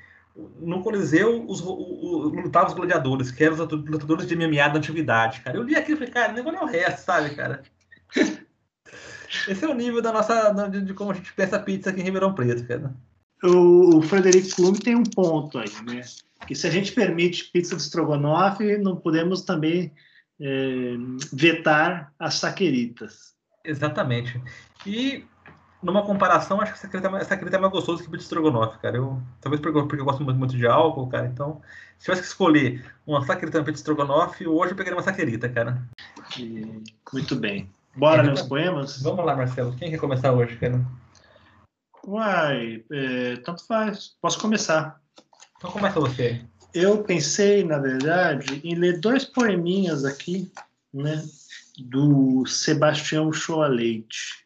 no 0.61 0.83
Coliseu 0.83 1.45
os, 1.49 1.61
o, 1.61 2.29
lutavam 2.29 2.69
os 2.69 2.75
gladiadores, 2.75 3.31
que 3.31 3.43
eram 3.43 3.55
os 3.55 3.73
lutadores 3.73 4.27
de 4.27 4.37
MMA 4.37 4.69
da 4.69 4.79
antiguidade, 4.79 5.41
cara. 5.41 5.57
Eu 5.57 5.63
li 5.63 5.75
aquilo 5.75 5.97
e 5.97 5.99
falei, 5.99 6.13
cara, 6.13 6.33
nem 6.33 6.43
vou 6.43 6.53
ler 6.53 6.63
o 6.63 6.67
resto, 6.67 7.05
sabe, 7.05 7.35
cara? 7.35 7.63
Esse 9.49 9.65
é 9.65 9.69
o 9.69 9.75
nível 9.75 10.03
da 10.03 10.13
nossa. 10.13 10.51
de, 10.69 10.83
de 10.83 10.95
como 10.95 11.11
a 11.11 11.15
gente 11.15 11.33
pensa 11.33 11.59
pizza 11.59 11.91
aqui 11.91 12.01
em 12.01 12.05
Ribeirão 12.05 12.35
Preto, 12.35 12.67
cara. 12.67 12.95
O, 13.43 13.99
o 13.99 14.03
Frederico 14.03 14.57
Clube 14.57 14.81
tem 14.81 14.95
um 14.95 15.03
ponto 15.03 15.59
aí, 15.59 15.71
né? 15.85 16.03
Que 16.47 16.55
se 16.55 16.67
a 16.67 16.71
gente 16.71 16.93
permite 16.93 17.51
pizza 17.51 17.75
de 17.75 17.83
estrogonofe, 17.83 18.79
não 18.79 18.97
podemos 18.97 19.43
também 19.43 19.93
é, 20.41 20.95
vetar 21.33 22.13
as 22.19 22.35
saqueritas. 22.35 23.35
Exatamente. 23.65 24.41
E 24.87 25.25
numa 25.83 26.05
comparação, 26.05 26.61
acho 26.61 26.73
que 26.73 26.79
essa 26.79 26.89
creta, 26.89 27.09
essa 27.17 27.37
creta 27.37 27.57
é 27.57 27.61
mais 27.61 27.73
gostoso 27.73 28.03
que 28.03 28.11
o 28.11 28.17
estrogonofe, 28.17 28.79
cara. 28.79 28.97
Eu, 28.97 29.21
talvez 29.41 29.61
porque, 29.61 29.79
eu 29.79 30.05
gosto 30.05 30.25
muito, 30.25 30.39
muito, 30.39 30.57
de 30.57 30.67
álcool, 30.67 31.09
cara. 31.09 31.27
Então, 31.27 31.61
se 31.99 32.05
tivesse 32.05 32.23
que 32.23 32.29
escolher 32.29 32.85
uma 33.07 33.25
saquerita 33.25 33.63
no 33.63 33.71
estrogonofe, 33.71 34.47
hoje 34.47 34.73
eu 34.73 34.77
pegaria 34.77 34.97
uma 34.97 35.03
saquerita, 35.03 35.49
cara. 35.49 35.83
Muito 37.13 37.37
bem. 37.37 37.71
Bora 37.95 38.33
os 38.33 38.43
poemas? 38.43 39.01
Vamos 39.03 39.25
lá, 39.25 39.37
Marcelo. 39.37 39.75
Quem 39.77 39.91
quer 39.91 39.99
começar 39.99 40.33
hoje, 40.33 40.57
cara? 40.57 40.85
Uai, 42.07 42.85
é, 42.91 43.37
tanto 43.37 43.67
faz. 43.67 44.17
Posso 44.21 44.41
começar. 44.41 45.01
Então 45.57 45.71
começa 45.71 45.99
você. 45.99 46.45
Eu 46.75 47.03
pensei, 47.03 47.65
na 47.65 47.79
verdade, 47.79 48.61
em 48.63 48.75
ler 48.75 49.01
dois 49.01 49.25
poeminhas 49.25 50.05
aqui, 50.05 50.51
né? 50.93 51.25
Do 51.79 52.45
Sebastião 52.47 53.33
Shoa 53.33 53.67
Leite 53.67 54.46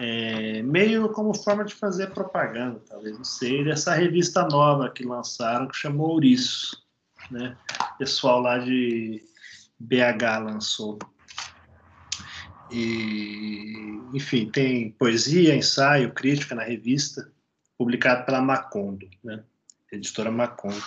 é, 0.00 0.62
meio 0.62 1.08
como 1.10 1.34
forma 1.34 1.64
de 1.64 1.74
fazer 1.74 2.10
propaganda, 2.10 2.80
talvez, 2.88 3.16
não 3.16 3.24
sei, 3.24 3.64
dessa 3.64 3.94
revista 3.94 4.46
nova 4.46 4.90
que 4.90 5.04
lançaram, 5.04 5.68
que 5.68 5.76
chamou 5.76 6.10
Ouriço, 6.10 6.82
né? 7.30 7.56
O 7.94 7.98
pessoal 7.98 8.40
lá 8.40 8.58
de 8.58 9.24
BH 9.78 10.44
lançou. 10.44 10.98
E, 12.70 14.00
enfim, 14.12 14.50
tem 14.50 14.90
poesia, 14.90 15.54
ensaio, 15.54 16.12
crítica 16.12 16.54
na 16.54 16.62
revista, 16.62 17.30
publicado 17.78 18.24
pela 18.24 18.40
Macondo, 18.40 19.08
né? 19.22 19.44
Editora 19.92 20.30
Macondo. 20.30 20.82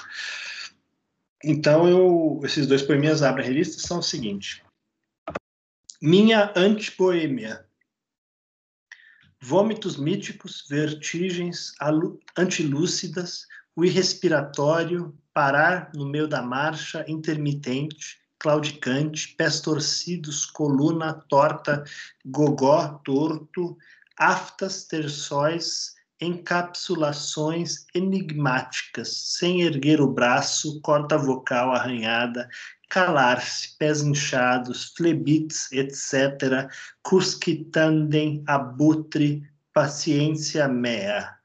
Então, 1.44 1.88
eu, 1.88 2.42
esses 2.44 2.68
dois 2.68 2.82
poeminhas 2.82 3.24
abrem 3.24 3.46
a 3.46 3.50
revista 3.50 3.82
são 3.82 4.00
o 4.00 4.04
seguinte. 4.04 4.62
Minha 6.02 6.52
antipoemia 6.56 7.69
vômitos 9.42 9.98
míticos, 9.98 10.66
vertigens 10.70 11.74
antilúcidas, 12.38 13.46
o 13.76 13.86
irrespiratório, 13.86 15.18
parar 15.34 15.92
no 15.96 16.06
meio 16.06 16.28
da 16.28 16.42
marcha, 16.42 17.06
intermitente, 17.08 18.20
claudicante, 18.38 19.36
pés 19.36 19.62
torcidos, 19.62 20.46
coluna 20.46 21.14
torta, 21.14 21.84
gogó 22.26 23.00
torto, 23.04 23.78
aftas 24.18 24.86
terçóis, 24.86 25.94
encapsulações 26.22 27.86
enigmáticas, 27.96 29.16
sem 29.38 29.62
erguer 29.62 30.02
o 30.02 30.12
braço, 30.12 30.82
corda 30.82 31.18
vocal 31.18 31.74
arranhada, 31.74 32.50
calar-se, 32.90 33.78
pés 33.78 34.02
inchados, 34.02 34.92
flebites, 34.98 35.72
etc., 35.72 36.68
cusquitandem, 37.04 38.44
abutre, 38.48 39.48
paciência 39.72 40.68
mea. 40.68 41.38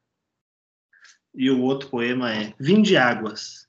E 1.34 1.50
o 1.50 1.60
outro 1.60 1.90
poema 1.90 2.32
é 2.32 2.54
Vinde 2.58 2.96
águas. 2.96 3.68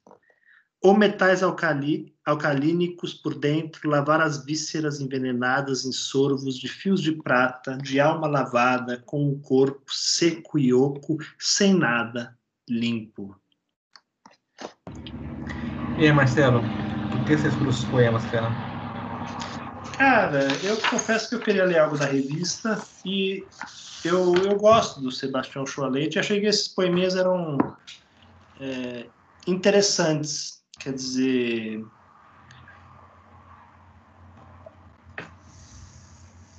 Ou 0.82 0.96
metais 0.96 1.42
alcali, 1.42 2.16
alcalínicos 2.24 3.14
por 3.14 3.34
dentro, 3.34 3.90
lavar 3.90 4.22
as 4.22 4.46
vísceras 4.46 5.02
envenenadas 5.02 5.84
em 5.84 5.92
sorvos 5.92 6.58
de 6.58 6.68
fios 6.68 7.02
de 7.02 7.12
prata, 7.12 7.76
de 7.78 8.00
alma 8.00 8.28
lavada, 8.28 9.02
com 9.04 9.28
o 9.28 9.40
corpo 9.40 9.92
seco 9.92 10.60
e 10.60 10.72
oco, 10.72 11.18
sem 11.40 11.74
nada, 11.74 12.38
limpo. 12.70 13.36
E 15.98 16.06
aí, 16.06 16.14
Marcelo, 16.14 16.62
por 17.16 17.26
que 17.26 17.38
você 17.38 17.48
escolheu 17.48 17.70
os 17.70 17.84
poemas, 17.84 18.26
cara? 18.26 18.56
Cara, 19.98 20.48
eu 20.64 20.78
confesso 20.90 21.30
que 21.30 21.36
eu 21.36 21.40
queria 21.40 21.64
ler 21.64 21.80
algo 21.80 21.98
da 21.98 22.06
revista 22.06 22.82
e 23.06 23.48
eu, 24.04 24.34
eu 24.36 24.58
gosto 24.58 25.00
do 25.00 25.10
Sebastião 25.10 25.66
Choalete. 25.66 26.20
Achei 26.20 26.42
que 26.42 26.48
esses 26.48 26.68
poeminhas 26.68 27.16
eram 27.16 27.58
é, 28.60 29.08
interessantes. 29.48 30.62
Quer 30.80 30.94
dizer. 30.94 31.86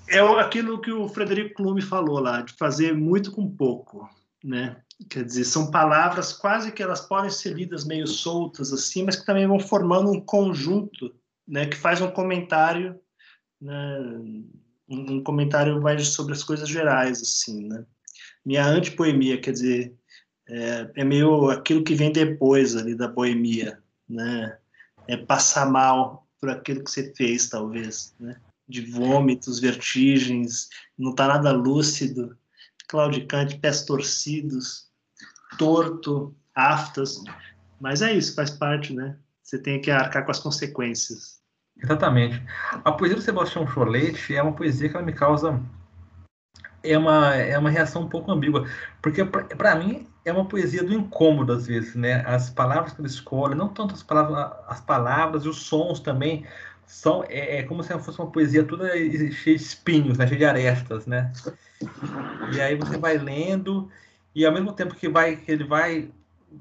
É 0.09 0.21
aquilo 0.41 0.81
que 0.81 0.91
o 0.91 1.09
Frederico 1.09 1.57
Clume 1.57 1.83
falou 1.83 2.21
lá, 2.21 2.41
de 2.41 2.55
fazer 2.55 2.95
muito 2.95 3.33
com 3.33 3.51
pouco, 3.51 4.09
né? 4.43 4.77
Quer 5.09 5.25
dizer, 5.25 5.45
são 5.45 5.71
palavras 5.71 6.33
quase 6.33 6.73
que 6.73 6.83
elas 6.83 7.01
podem 7.01 7.31
ser 7.31 7.55
lidas 7.55 7.85
meio 7.85 8.07
soltas 8.07 8.73
assim, 8.73 9.05
mas 9.05 9.17
que 9.17 9.27
também 9.27 9.47
vão 9.47 9.61
formando 9.61 10.11
um 10.11 10.21
conjunto, 10.21 11.15
né, 11.47 11.67
que 11.67 11.77
faz 11.77 12.01
um 12.01 12.11
comentário 12.11 12.99
né, 13.61 13.99
um 14.89 15.23
comentário 15.23 15.81
mais 15.81 16.09
sobre 16.09 16.33
as 16.33 16.45
coisas 16.45 16.69
gerais, 16.69 17.21
assim, 17.21 17.67
né? 17.69 17.85
Minha 18.45 18.67
antipoemia, 18.67 19.41
quer 19.41 19.53
dizer, 19.53 19.95
é, 20.49 20.91
é 20.95 21.05
meio 21.05 21.51
aquilo 21.51 21.83
que 21.83 21.95
vem 21.95 22.13
depois 22.13 22.77
ali 22.77 22.95
da 22.95 23.09
boemia, 23.09 23.83
né? 24.09 24.57
É 25.09 25.17
passar 25.17 25.71
mal 25.71 26.27
por 26.41 26.51
aquilo 26.51 26.85
que 26.85 26.91
você 26.91 27.13
fez, 27.15 27.49
talvez, 27.49 28.15
né? 28.21 28.37
De 28.69 28.81
vômitos, 28.83 29.59
vertigens, 29.59 30.69
não 30.97 31.15
tá 31.15 31.27
nada 31.27 31.53
lúcido, 31.53 32.37
claudicante, 32.89 33.59
pés 33.59 33.85
torcidos, 33.85 34.89
torto, 35.57 36.35
aftas, 36.55 37.23
mas 37.81 38.03
é 38.03 38.13
isso, 38.13 38.35
faz 38.35 38.51
parte, 38.51 38.95
né? 38.95 39.17
Você 39.43 39.59
tem 39.59 39.81
que 39.81 39.91
arcar 39.91 40.25
com 40.25 40.31
as 40.31 40.41
consequências. 40.41 41.41
Exatamente. 41.83 42.43
A 42.85 42.91
poesia 42.93 43.17
do 43.17 43.23
Sebastião 43.23 43.67
Cholete 43.67 44.35
é 44.35 44.43
uma 44.43 44.53
poesia 44.53 44.89
que 44.89 44.97
ela 44.97 45.05
me 45.05 45.13
causa 45.13 45.61
é 46.83 46.97
uma, 46.97 47.35
é 47.35 47.59
uma 47.59 47.71
reação 47.71 48.03
um 48.03 48.09
pouco 48.09 48.31
ambígua, 48.31 48.69
porque 49.03 49.25
para 49.25 49.75
mim 49.75 50.07
é 50.25 50.33
uma 50.33 50.45
poesia 50.45 50.83
do 50.83 50.95
incômodo 50.95 51.53
às 51.53 51.67
vezes, 51.67 51.95
né? 51.95 52.23
As 52.27 52.51
palavras 52.51 52.93
que 52.93 53.01
ele 53.01 53.09
escolhe, 53.09 53.55
não 53.55 53.69
tanto 53.69 53.95
as 53.95 54.03
palavras, 54.03 54.53
as 54.69 54.81
palavras 54.81 55.45
e 55.45 55.49
os 55.49 55.63
sons 55.63 56.01
também 56.01 56.45
são 56.87 57.25
é, 57.29 57.59
é 57.59 57.63
como 57.65 57.83
se 57.83 57.97
fosse 57.99 58.21
uma 58.21 58.31
poesia 58.31 58.65
toda 58.65 58.89
cheia 58.93 59.11
de 59.11 59.55
espinhos, 59.55 60.17
né? 60.17 60.27
cheia 60.27 60.39
de 60.39 60.45
arestas, 60.45 61.07
né? 61.07 61.33
E 62.53 62.61
aí 62.61 62.77
você 62.77 62.97
vai 62.97 63.19
lendo 63.19 63.91
e 64.37 64.45
ao 64.45 64.53
mesmo 64.53 64.73
tempo 64.73 64.95
que 64.95 65.09
vai 65.09 65.37
que 65.37 65.51
ele 65.51 65.65
vai 65.65 66.11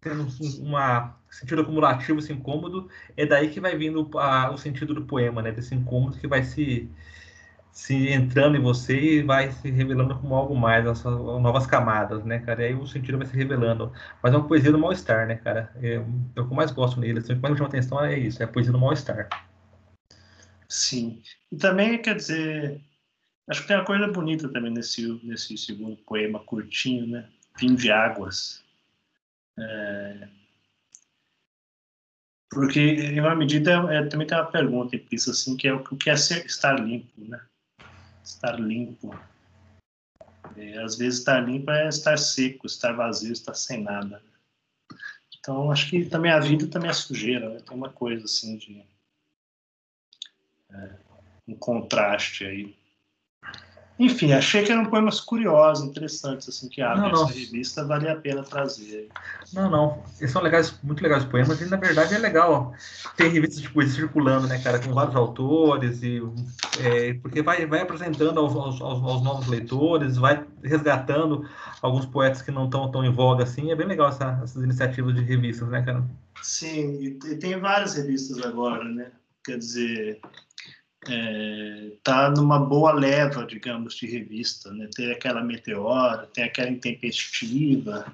tendo 0.02 0.28
uma 0.62 1.16
sentido 1.30 1.62
acumulativo, 1.62 2.20
esse 2.20 2.32
incômodo, 2.32 2.90
é 3.18 3.26
daí 3.26 3.50
que 3.50 3.60
vai 3.60 3.78
vindo 3.78 4.10
a, 4.18 4.50
o 4.52 4.58
sentido 4.58 4.94
do 4.94 5.06
poema, 5.06 5.42
né? 5.42 5.52
Desse 5.52 5.76
incômodo 5.76 6.18
que 6.18 6.28
vai 6.28 6.44
se, 6.44 6.90
se 7.72 8.10
entrando 8.10 8.56
em 8.56 8.62
você 8.62 9.18
e 9.18 9.22
vai 9.22 9.52
se 9.52 9.70
revelando 9.70 10.18
como 10.18 10.34
algo 10.36 10.56
mais, 10.56 10.88
as 10.88 11.04
novas 11.04 11.68
camadas, 11.68 12.24
né, 12.24 12.40
cara? 12.40 12.62
E 12.64 12.66
aí 12.68 12.74
o 12.74 12.88
sentido 12.88 13.18
vai 13.18 13.28
se 13.28 13.36
revelando. 13.36 13.92
Mas 14.24 14.34
é 14.34 14.38
uma 14.38 14.48
poesia 14.48 14.72
do 14.72 14.80
mal-estar, 14.80 15.28
né, 15.28 15.36
cara? 15.36 15.72
É, 15.82 15.96
é, 15.96 16.00
o 16.00 16.06
que 16.34 16.40
eu 16.40 16.56
mais 16.56 16.72
gosto 16.72 17.00
nele, 17.00 17.20
assim, 17.20 17.34
o 17.34 17.36
que 17.36 17.42
mais 17.42 17.52
me 17.52 17.58
chama 17.58 17.70
atenção 17.70 18.04
é 18.04 18.18
isso, 18.18 18.42
é 18.42 18.46
a 18.46 18.50
poesia 18.50 18.72
do 18.72 18.80
mal-estar. 18.80 19.28
Sim. 20.70 21.22
E 21.52 21.58
também, 21.58 22.02
quer 22.02 22.16
dizer, 22.16 22.82
acho 23.50 23.62
que 23.62 23.68
tem 23.68 23.78
uma 23.78 23.86
coisa 23.86 24.08
bonita 24.08 24.50
também 24.50 24.72
nesse, 24.72 25.20
nesse 25.24 25.58
segundo 25.58 25.98
poema 25.98 26.40
curtinho, 26.40 27.08
né? 27.08 27.30
Fim 27.58 27.76
de 27.76 27.92
Águas. 27.92 28.64
É, 29.58 30.28
porque, 32.56 32.80
em 32.80 33.20
uma 33.20 33.36
medida, 33.36 33.72
é, 33.94 34.06
também 34.08 34.26
tem 34.26 34.38
uma 34.38 34.50
pergunta 34.50 34.96
implícita, 34.96 35.32
assim, 35.32 35.58
que 35.58 35.68
é 35.68 35.74
o 35.74 35.84
que 35.84 36.10
é 36.10 36.16
ser, 36.16 36.46
estar 36.46 36.80
limpo, 36.80 37.12
né? 37.18 37.46
Estar 38.24 38.58
limpo. 38.58 39.14
É, 40.56 40.78
às 40.82 40.96
vezes, 40.98 41.20
estar 41.20 41.42
limpo 41.42 41.70
é 41.72 41.90
estar 41.90 42.18
seco, 42.18 42.66
estar 42.66 42.94
vazio, 42.94 43.34
estar 43.34 43.54
sem 43.54 43.84
nada. 43.84 44.24
Então, 45.38 45.70
acho 45.70 45.90
que 45.90 46.06
também 46.06 46.32
a 46.32 46.40
vida 46.40 46.66
também 46.68 46.90
é 46.90 46.94
sujeira, 46.94 47.50
né? 47.50 47.60
Tem 47.60 47.76
uma 47.76 47.90
coisa, 47.90 48.24
assim, 48.24 48.56
de... 48.56 48.86
É, 50.72 50.96
um 51.50 51.56
contraste 51.56 52.46
aí. 52.46 52.74
Enfim, 53.98 54.34
achei 54.34 54.62
que 54.64 54.72
eram 54.72 54.86
poemas 54.88 55.22
curiosos, 55.22 55.88
interessantes, 55.88 56.50
assim, 56.50 56.68
que 56.68 56.82
abrem 56.82 57.12
essa 57.12 57.26
revista, 57.28 57.86
vale 57.86 58.10
a 58.10 58.16
pena 58.16 58.44
trazer. 58.44 59.08
Não, 59.54 59.70
não. 59.70 60.04
Eles 60.20 60.32
são 60.32 60.42
legais, 60.42 60.78
muito 60.84 61.02
legais 61.02 61.24
os 61.24 61.30
poemas, 61.30 61.62
e 61.62 61.66
na 61.66 61.78
verdade 61.78 62.14
é 62.14 62.18
legal 62.18 62.74
ter 63.16 63.30
revistas 63.30 63.62
de 63.62 63.70
poesia 63.70 63.96
circulando, 63.96 64.48
né, 64.48 64.60
cara, 64.60 64.80
com 64.80 64.94
vários 64.94 65.16
autores, 65.16 66.04
e, 66.04 66.22
é, 66.82 67.14
porque 67.14 67.42
vai, 67.42 67.66
vai 67.66 67.82
apresentando 67.82 68.38
aos, 68.38 68.54
aos, 68.54 68.82
aos, 68.82 69.24
novos 69.24 69.48
leitores, 69.48 70.18
vai 70.18 70.46
resgatando 70.62 71.48
alguns 71.82 72.06
poetas 72.06 72.42
que 72.42 72.52
não 72.52 72.66
estão 72.66 72.92
tão 72.92 73.06
em 73.06 73.14
voga 73.14 73.44
assim. 73.44 73.72
É 73.72 73.76
bem 73.76 73.88
legal 73.88 74.10
essa, 74.10 74.42
essas 74.44 74.62
iniciativas 74.62 75.16
de 75.16 75.22
revistas, 75.22 75.70
né, 75.70 75.82
cara? 75.82 76.04
Sim, 76.42 77.00
e 77.02 77.36
tem 77.38 77.58
várias 77.58 77.96
revistas 77.96 78.44
agora, 78.46 78.84
né? 78.84 79.12
Quer 79.46 79.58
dizer, 79.58 80.20
está 81.12 82.26
é, 82.26 82.30
numa 82.30 82.60
boa 82.60 82.92
leva, 82.92 83.46
digamos, 83.46 83.96
de 83.96 84.08
revista, 84.08 84.72
né? 84.72 84.90
Tem 84.96 85.12
aquela 85.12 85.44
Meteora, 85.44 86.28
tem 86.34 86.44
aquela 86.44 86.70
Intempestiva. 86.70 88.14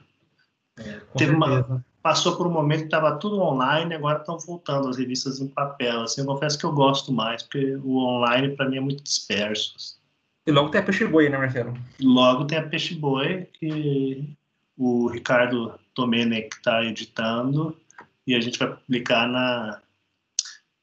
É, 0.80 1.02
teve 1.18 1.34
uma, 1.34 1.84
passou 2.02 2.36
por 2.36 2.48
um 2.48 2.52
momento 2.52 2.80
que 2.80 2.86
estava 2.86 3.18
tudo 3.18 3.42
online, 3.42 3.94
agora 3.94 4.20
estão 4.20 4.38
voltando 4.40 4.90
as 4.90 4.98
revistas 4.98 5.40
em 5.40 5.48
papel. 5.48 6.02
Assim, 6.02 6.22
eu 6.22 6.28
confesso 6.28 6.58
que 6.58 6.66
eu 6.66 6.72
gosto 6.72 7.12
mais, 7.12 7.44
porque 7.44 7.76
o 7.84 7.98
online 7.98 8.56
para 8.56 8.70
mim 8.70 8.78
é 8.78 8.82
muito 8.82 9.04
disperso. 9.04 10.00
E 10.46 10.52
logo 10.52 10.70
tem 10.70 10.82
a 10.82 10.84
Peixe 10.84 11.06
Boi, 11.06 11.30
né, 11.30 11.38
Marcelo? 11.38 11.74
Logo 12.02 12.46
tem 12.46 12.58
a 12.58 12.68
Peixe 12.68 12.96
Boi, 12.96 13.48
que 13.54 14.36
o 14.76 15.08
Ricardo 15.08 15.80
Domenech 15.96 16.50
está 16.56 16.84
editando, 16.84 17.78
e 18.26 18.34
a 18.34 18.40
gente 18.40 18.58
vai 18.58 18.76
publicar 18.76 19.28
na, 19.28 19.80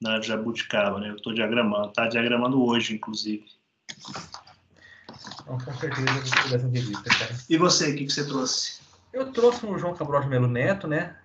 na 0.00 0.21
Jabuticaba, 0.21 1.00
né? 1.00 1.11
Eu 1.11 1.17
estou 1.17 1.35
diagramando, 1.35 1.93
tá 1.93 2.07
diagramando 2.07 2.64
hoje, 2.64 2.95
inclusive. 2.95 3.45
Então, 5.43 5.59
com 5.59 5.75
certeza 5.75 6.09
eu 6.09 6.14
vou 6.14 6.57
essa 6.57 6.69
revista, 6.69 7.11
cara. 7.19 7.35
E 7.49 7.57
você, 7.57 7.90
o 7.90 7.97
que, 7.97 8.05
que 8.07 8.12
você 8.12 8.26
trouxe? 8.26 8.81
Eu 9.12 9.33
trouxe 9.33 9.64
o 9.67 9.78
João 9.78 9.95
Cabral 9.95 10.23
de 10.23 10.28
Melo 10.28 10.47
Neto, 10.47 10.87
né? 10.87 11.17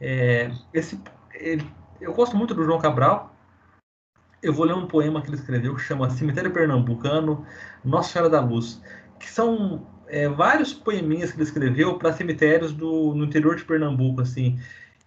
É, 0.00 0.50
esse, 0.74 1.00
ele, 1.34 1.66
eu 2.00 2.12
gosto 2.12 2.36
muito 2.36 2.54
do 2.54 2.64
João 2.64 2.80
Cabral. 2.80 3.34
Eu 4.42 4.52
vou 4.52 4.66
ler 4.66 4.74
um 4.74 4.88
poema 4.88 5.22
que 5.22 5.28
ele 5.28 5.36
escreveu 5.36 5.74
que 5.76 5.82
chama 5.82 6.10
Cemitério 6.10 6.52
Pernambucano, 6.52 7.46
Nossa 7.84 8.12
Senhora 8.12 8.28
da 8.28 8.40
Luz, 8.40 8.82
que 9.20 9.30
são 9.30 9.86
é, 10.08 10.28
vários 10.28 10.74
poeminhas 10.74 11.30
que 11.30 11.36
ele 11.36 11.44
escreveu 11.44 11.96
para 11.96 12.12
cemitérios 12.12 12.72
do, 12.72 13.14
no 13.14 13.24
interior 13.24 13.54
de 13.54 13.64
Pernambuco, 13.64 14.20
assim. 14.20 14.58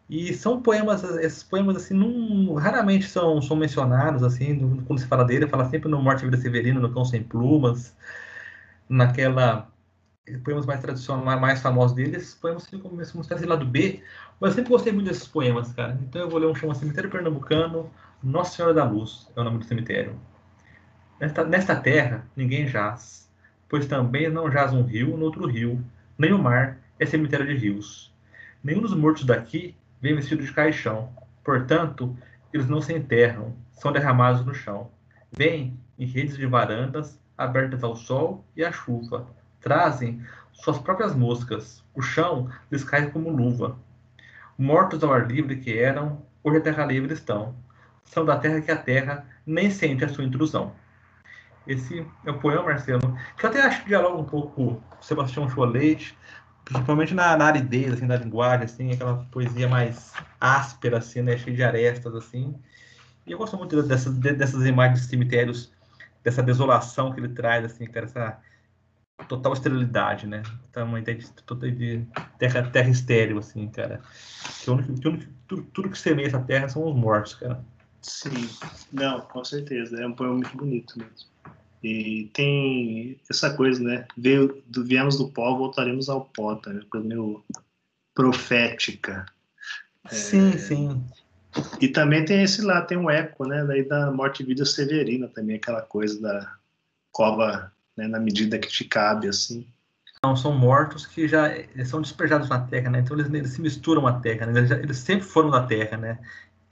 E 0.09 0.33
são 0.33 0.61
poemas, 0.61 1.03
esses 1.03 1.41
poemas 1.43 1.77
assim, 1.77 1.95
não, 1.95 2.53
raramente 2.53 3.07
são, 3.07 3.41
são 3.41 3.57
mencionados 3.57 4.21
assim, 4.23 4.83
quando 4.85 4.99
se 4.99 5.07
fala 5.07 5.25
dele, 5.25 5.47
fala 5.47 5.67
sempre 5.69 5.89
no 5.89 6.01
Morte 6.01 6.21
e 6.21 6.25
Vida 6.25 6.37
Severino, 6.37 6.79
no 6.79 6.93
Cão 6.93 7.03
Sem 7.03 7.23
Plumas, 7.23 7.95
naquela 8.87 9.67
poemas 10.43 10.65
mais 10.65 10.79
tradicionais, 10.79 11.39
mais 11.39 11.61
famosos 11.61 11.95
dele, 11.95 12.17
esses 12.17 12.33
poemas 12.33 12.65
assim, 12.65 12.79
como 12.79 12.95
uma 12.95 13.03
espécie 13.03 13.41
de 13.41 13.47
lado 13.47 13.65
B, 13.65 14.01
mas 14.39 14.51
eu 14.51 14.55
sempre 14.55 14.71
gostei 14.71 14.91
muito 14.91 15.07
desses 15.07 15.27
poemas, 15.27 15.71
cara. 15.73 15.97
Então 16.01 16.21
eu 16.21 16.29
vou 16.29 16.39
ler 16.39 16.47
um 16.47 16.55
chama 16.55 16.75
Cemitério 16.75 17.09
Pernambucano, 17.09 17.91
Nossa 18.23 18.55
Senhora 18.55 18.73
da 18.73 18.83
Luz, 18.83 19.29
é 19.35 19.41
o 19.41 19.43
nome 19.43 19.59
do 19.59 19.65
cemitério. 19.65 20.19
Nesta, 21.19 21.43
nesta 21.43 21.75
terra 21.75 22.27
ninguém 22.35 22.67
jaz, 22.67 23.29
pois 23.69 23.87
também 23.87 24.29
não 24.29 24.51
jaz 24.51 24.73
um 24.73 24.83
rio 24.83 25.15
no 25.17 25.25
outro 25.25 25.47
rio, 25.47 25.83
nem 26.17 26.33
o 26.33 26.39
mar 26.39 26.77
é 26.99 27.05
cemitério 27.05 27.45
de 27.45 27.55
rios. 27.55 28.13
Nenhum 28.63 28.81
dos 28.81 28.95
mortos 28.95 29.23
daqui 29.25 29.75
vem 30.05 30.13
vestido 30.15 30.43
de 30.43 30.51
caixão. 30.51 31.11
Portanto, 31.43 32.15
eles 32.53 32.69
não 32.69 32.79
se 32.79 32.93
enterram, 32.93 33.55
são 33.71 33.91
derramados 33.91 34.45
no 34.45 34.53
chão. 34.53 34.91
Vêm 35.31 35.79
em 35.97 36.05
redes 36.05 36.37
de 36.37 36.45
varandas 36.45 37.19
abertas 37.35 37.83
ao 37.83 37.95
sol 37.95 38.45
e 38.55 38.63
à 38.63 38.71
chuva. 38.71 39.27
Trazem 39.59 40.21
suas 40.53 40.77
próprias 40.77 41.15
moscas. 41.15 41.83
O 41.95 42.03
chão 42.03 42.51
lhes 42.71 42.83
cai 42.83 43.09
como 43.09 43.31
luva. 43.31 43.79
Mortos 44.55 45.03
ao 45.03 45.11
ar 45.11 45.25
livre 45.25 45.55
que 45.55 45.75
eram, 45.75 46.21
hoje 46.43 46.57
a 46.57 46.61
terra 46.61 46.85
livre 46.85 47.11
estão. 47.11 47.55
São 48.03 48.23
da 48.23 48.37
terra 48.37 48.61
que 48.61 48.69
a 48.69 48.77
terra 48.77 49.25
nem 49.43 49.71
sente 49.71 50.05
a 50.05 50.07
sua 50.07 50.23
intrusão. 50.23 50.71
Esse 51.65 52.05
é 52.23 52.29
o 52.29 52.37
poema, 52.37 52.61
Marcelo, 52.61 53.17
que 53.35 53.43
eu 53.43 53.49
até 53.49 53.63
acho 53.63 53.81
que 53.81 53.87
dialoga 53.87 54.21
um 54.21 54.25
pouco 54.25 54.51
com 54.51 54.81
Sebastião 55.01 55.49
Cholet, 55.49 56.15
principalmente 56.65 57.13
na, 57.13 57.37
na 57.37 57.45
aridez, 57.45 57.93
assim, 57.93 58.07
da 58.07 58.17
linguagem, 58.17 58.65
assim, 58.65 58.91
aquela 58.91 59.25
poesia 59.31 59.69
mais 59.69 60.11
áspera, 60.41 60.97
assim, 60.97 61.21
né, 61.21 61.37
cheia 61.37 61.55
de 61.55 61.63
arestas, 61.63 62.13
assim. 62.15 62.55
E 63.25 63.31
eu 63.31 63.37
gosto 63.37 63.55
muito 63.55 63.81
dessas, 63.83 64.17
dessas 64.17 64.65
imagens 64.65 65.01
de 65.01 65.07
cemitérios, 65.07 65.71
dessa 66.23 66.43
desolação 66.43 67.13
que 67.13 67.19
ele 67.19 67.29
traz, 67.29 67.63
assim, 67.63 67.85
cara, 67.85 68.05
essa 68.05 68.39
total 69.27 69.53
esterilidade, 69.53 70.27
né? 70.27 70.43
Então, 70.69 70.87
uma 70.87 70.99
ideia 70.99 71.17
de, 71.17 71.71
de 71.71 72.05
terra, 72.37 72.63
terra 72.69 72.89
estéril, 72.89 73.37
assim, 73.39 73.67
cara. 73.69 74.01
Que, 74.61 74.69
único, 74.69 74.93
que 74.99 75.07
único, 75.07 75.31
tudo, 75.47 75.63
tudo 75.73 75.89
que 75.89 75.97
semeia 75.97 76.27
essa 76.27 76.39
terra 76.41 76.67
são 76.67 76.85
os 76.85 76.95
mortos, 76.95 77.35
cara. 77.35 77.63
Sim, 78.01 78.49
não, 78.91 79.21
com 79.21 79.43
certeza. 79.43 80.01
É 80.01 80.05
um 80.05 80.13
poema 80.13 80.33
muito 80.33 80.55
bonito 80.57 80.99
mesmo. 80.99 81.29
E 81.85 82.31
tem 82.33 83.15
essa 83.29 83.53
coisa, 83.53 83.83
né? 83.83 84.07
Veio, 84.17 84.63
viemos 84.75 85.19
do 85.19 85.29
pó, 85.29 85.55
voltaremos 85.55 86.09
ao 86.09 86.25
pó, 86.25 86.55
tá? 86.55 86.71
Coisa 86.89 87.07
meio 87.07 87.43
profética. 88.15 89.27
Sim, 90.09 90.49
é, 90.49 90.57
sim. 90.57 91.03
E 91.79 91.87
também 91.87 92.25
tem 92.25 92.41
esse 92.41 92.63
lá, 92.63 92.81
tem 92.81 92.97
um 92.97 93.07
eco, 93.07 93.45
né? 93.45 93.63
Daí 93.63 93.87
da 93.87 94.11
morte 94.11 94.41
e 94.41 94.45
vida 94.47 94.65
severina 94.65 95.27
também, 95.27 95.57
aquela 95.57 95.83
coisa 95.83 96.19
da 96.19 96.55
cova, 97.11 97.71
né? 97.95 98.07
Na 98.07 98.19
medida 98.19 98.57
que 98.57 98.67
te 98.67 98.83
cabe, 98.85 99.27
assim. 99.27 99.67
Não, 100.23 100.35
são 100.35 100.57
mortos 100.57 101.05
que 101.05 101.27
já 101.27 101.51
são 101.85 102.01
despejados 102.01 102.49
na 102.49 102.61
Terra, 102.61 102.89
né? 102.89 103.01
Então 103.01 103.15
eles, 103.15 103.31
eles 103.31 103.51
se 103.51 103.61
misturam 103.61 104.07
à 104.07 104.19
Terra, 104.19 104.47
né? 104.47 104.59
eles, 104.59 104.71
eles, 104.71 104.97
sempre 104.97 105.23
foram 105.23 105.51
da 105.51 105.61
Terra, 105.61 105.97
né? 105.97 106.17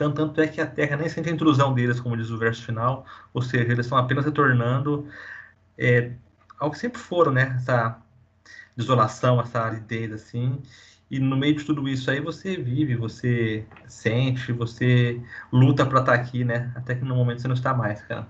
Tanto, 0.03 0.15
tanto 0.15 0.41
é 0.41 0.47
que 0.47 0.59
a 0.59 0.67
Terra 0.67 0.97
nem 0.97 1.07
sente 1.07 1.29
a 1.29 1.31
intrusão 1.31 1.73
deles, 1.73 1.97
como 1.97 2.17
diz 2.17 2.29
o 2.29 2.37
verso 2.37 2.65
final, 2.65 3.05
ou 3.33 3.41
seja, 3.41 3.71
eles 3.71 3.85
estão 3.85 3.97
apenas 3.97 4.25
retornando 4.25 5.07
é, 5.77 6.11
algo 6.59 6.75
que 6.75 6.81
sempre 6.81 6.99
foram, 6.99 7.31
né? 7.31 7.55
Essa 7.55 8.01
desolação, 8.75 9.39
essa 9.39 9.61
aridez, 9.61 10.11
assim. 10.11 10.61
E 11.09 11.19
no 11.19 11.37
meio 11.37 11.55
de 11.55 11.63
tudo 11.63 11.87
isso 11.87 12.11
aí 12.11 12.19
você 12.19 12.57
vive, 12.57 12.97
você 12.97 13.65
sente, 13.87 14.51
você 14.51 15.21
luta 15.53 15.85
para 15.85 16.01
estar 16.01 16.17
tá 16.17 16.21
aqui, 16.21 16.43
né? 16.43 16.73
Até 16.75 16.95
que 16.95 17.05
no 17.05 17.15
momento 17.15 17.41
você 17.41 17.47
não 17.47 17.55
está 17.55 17.73
mais, 17.73 18.01
cara. 18.01 18.27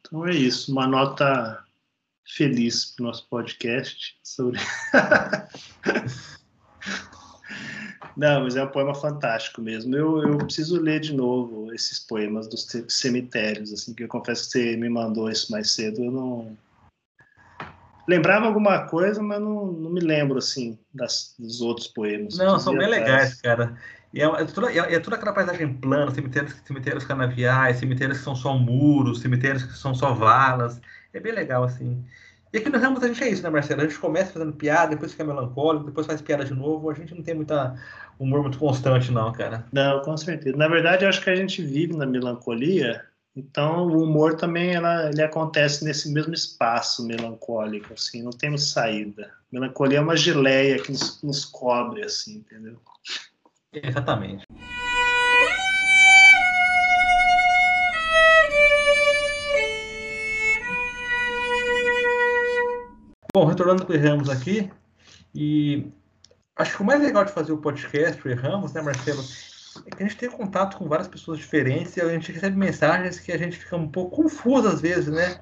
Então 0.00 0.26
é 0.26 0.34
isso, 0.34 0.70
uma 0.70 0.86
nota 0.86 1.64
feliz 2.26 2.94
para 2.94 3.04
o 3.04 3.06
nosso 3.06 3.26
podcast 3.30 4.18
sobre. 4.22 4.60
Não, 8.16 8.44
mas 8.44 8.54
é 8.54 8.62
um 8.62 8.68
poema 8.68 8.94
fantástico 8.94 9.60
mesmo. 9.60 9.94
Eu, 9.96 10.22
eu 10.22 10.38
preciso 10.38 10.80
ler 10.80 11.00
de 11.00 11.12
novo 11.12 11.72
esses 11.74 11.98
poemas 11.98 12.46
dos 12.46 12.66
cemitérios, 12.88 13.72
assim, 13.72 13.92
que 13.92 14.04
eu 14.04 14.08
confesso 14.08 14.44
que 14.44 14.52
você 14.52 14.76
me 14.76 14.88
mandou 14.88 15.28
isso 15.28 15.50
mais 15.50 15.72
cedo, 15.72 16.04
eu 16.04 16.10
não, 16.12 16.56
lembrava 18.06 18.46
alguma 18.46 18.86
coisa, 18.86 19.22
mas 19.22 19.40
não, 19.40 19.66
não 19.66 19.90
me 19.90 20.00
lembro, 20.00 20.38
assim, 20.38 20.78
das, 20.92 21.34
dos 21.38 21.60
outros 21.60 21.88
poemas. 21.88 22.36
Não, 22.36 22.58
são 22.58 22.76
bem 22.76 22.86
atrás. 22.86 23.02
legais, 23.02 23.40
cara. 23.40 23.76
E 24.12 24.20
é, 24.20 24.24
é, 24.24 24.44
toda, 24.44 24.72
é, 24.72 24.94
é, 24.94 25.00
toda 25.00 25.16
aquela 25.16 25.32
paisagem 25.32 25.74
plana, 25.74 26.12
cemitérios, 26.12 26.54
cemitérios 26.64 27.04
canaviais, 27.04 27.78
cemitérios 27.78 28.18
que 28.18 28.24
são 28.24 28.36
só 28.36 28.56
muros, 28.56 29.20
cemitérios 29.20 29.64
que 29.64 29.76
são 29.76 29.94
só 29.94 30.14
valas. 30.14 30.80
É 31.12 31.18
bem 31.18 31.32
legal, 31.32 31.64
assim. 31.64 32.04
E 32.54 32.58
aqui 32.58 32.68
no 32.68 32.78
Ramos 32.78 33.02
a 33.02 33.08
gente 33.08 33.22
é 33.24 33.28
isso, 33.28 33.42
né, 33.42 33.50
Marcelo? 33.50 33.80
A 33.80 33.84
gente 33.84 33.98
começa 33.98 34.32
fazendo 34.32 34.52
piada, 34.52 34.90
depois 34.90 35.10
fica 35.10 35.24
melancólico, 35.24 35.86
depois 35.86 36.06
faz 36.06 36.22
piada 36.22 36.44
de 36.44 36.54
novo. 36.54 36.88
A 36.88 36.94
gente 36.94 37.12
não 37.12 37.20
tem 37.20 37.34
muita 37.34 37.74
humor 38.16 38.42
muito 38.42 38.58
constante, 38.58 39.10
não, 39.10 39.32
cara. 39.32 39.66
Não, 39.72 40.00
com 40.02 40.16
certeza. 40.16 40.56
Na 40.56 40.68
verdade, 40.68 41.04
eu 41.04 41.08
acho 41.08 41.20
que 41.20 41.30
a 41.30 41.34
gente 41.34 41.60
vive 41.60 41.96
na 41.96 42.06
melancolia 42.06 43.04
então, 43.36 43.88
o 43.88 44.04
humor 44.04 44.36
também 44.36 44.74
ela, 44.74 45.10
ele 45.10 45.20
acontece 45.20 45.84
nesse 45.84 46.08
mesmo 46.12 46.32
espaço 46.32 47.04
melancólico, 47.04 47.92
assim, 47.92 48.22
não 48.22 48.30
temos 48.30 48.70
saída. 48.70 49.32
Melancolia 49.50 49.98
é 49.98 50.00
uma 50.00 50.16
geleia 50.16 50.80
que 50.80 50.92
nos, 50.92 51.20
nos 51.20 51.44
cobre, 51.44 52.04
assim, 52.04 52.36
entendeu? 52.36 52.78
Exatamente. 53.72 54.46
Bom, 63.36 63.46
retornando 63.46 63.84
para 63.84 63.92
o 63.92 63.96
Erramos 63.96 64.30
aqui, 64.30 64.70
e 65.34 65.90
acho 66.54 66.76
que 66.76 66.82
o 66.84 66.86
mais 66.86 67.02
legal 67.02 67.24
de 67.24 67.32
fazer 67.32 67.50
o 67.50 67.58
podcast, 67.58 68.24
o 68.24 68.30
Erramos, 68.30 68.72
né, 68.72 68.80
Marcelo, 68.80 69.20
é 69.84 69.90
que 69.90 70.04
a 70.04 70.06
gente 70.06 70.16
tem 70.16 70.30
contato 70.30 70.76
com 70.76 70.88
várias 70.88 71.08
pessoas 71.08 71.38
diferentes 71.38 71.96
e 71.96 72.00
a 72.00 72.08
gente 72.10 72.30
recebe 72.30 72.56
mensagens 72.56 73.18
que 73.18 73.32
a 73.32 73.36
gente 73.36 73.56
fica 73.56 73.74
um 73.76 73.88
pouco 73.88 74.22
confuso 74.22 74.68
às 74.68 74.80
vezes, 74.80 75.08
né? 75.08 75.40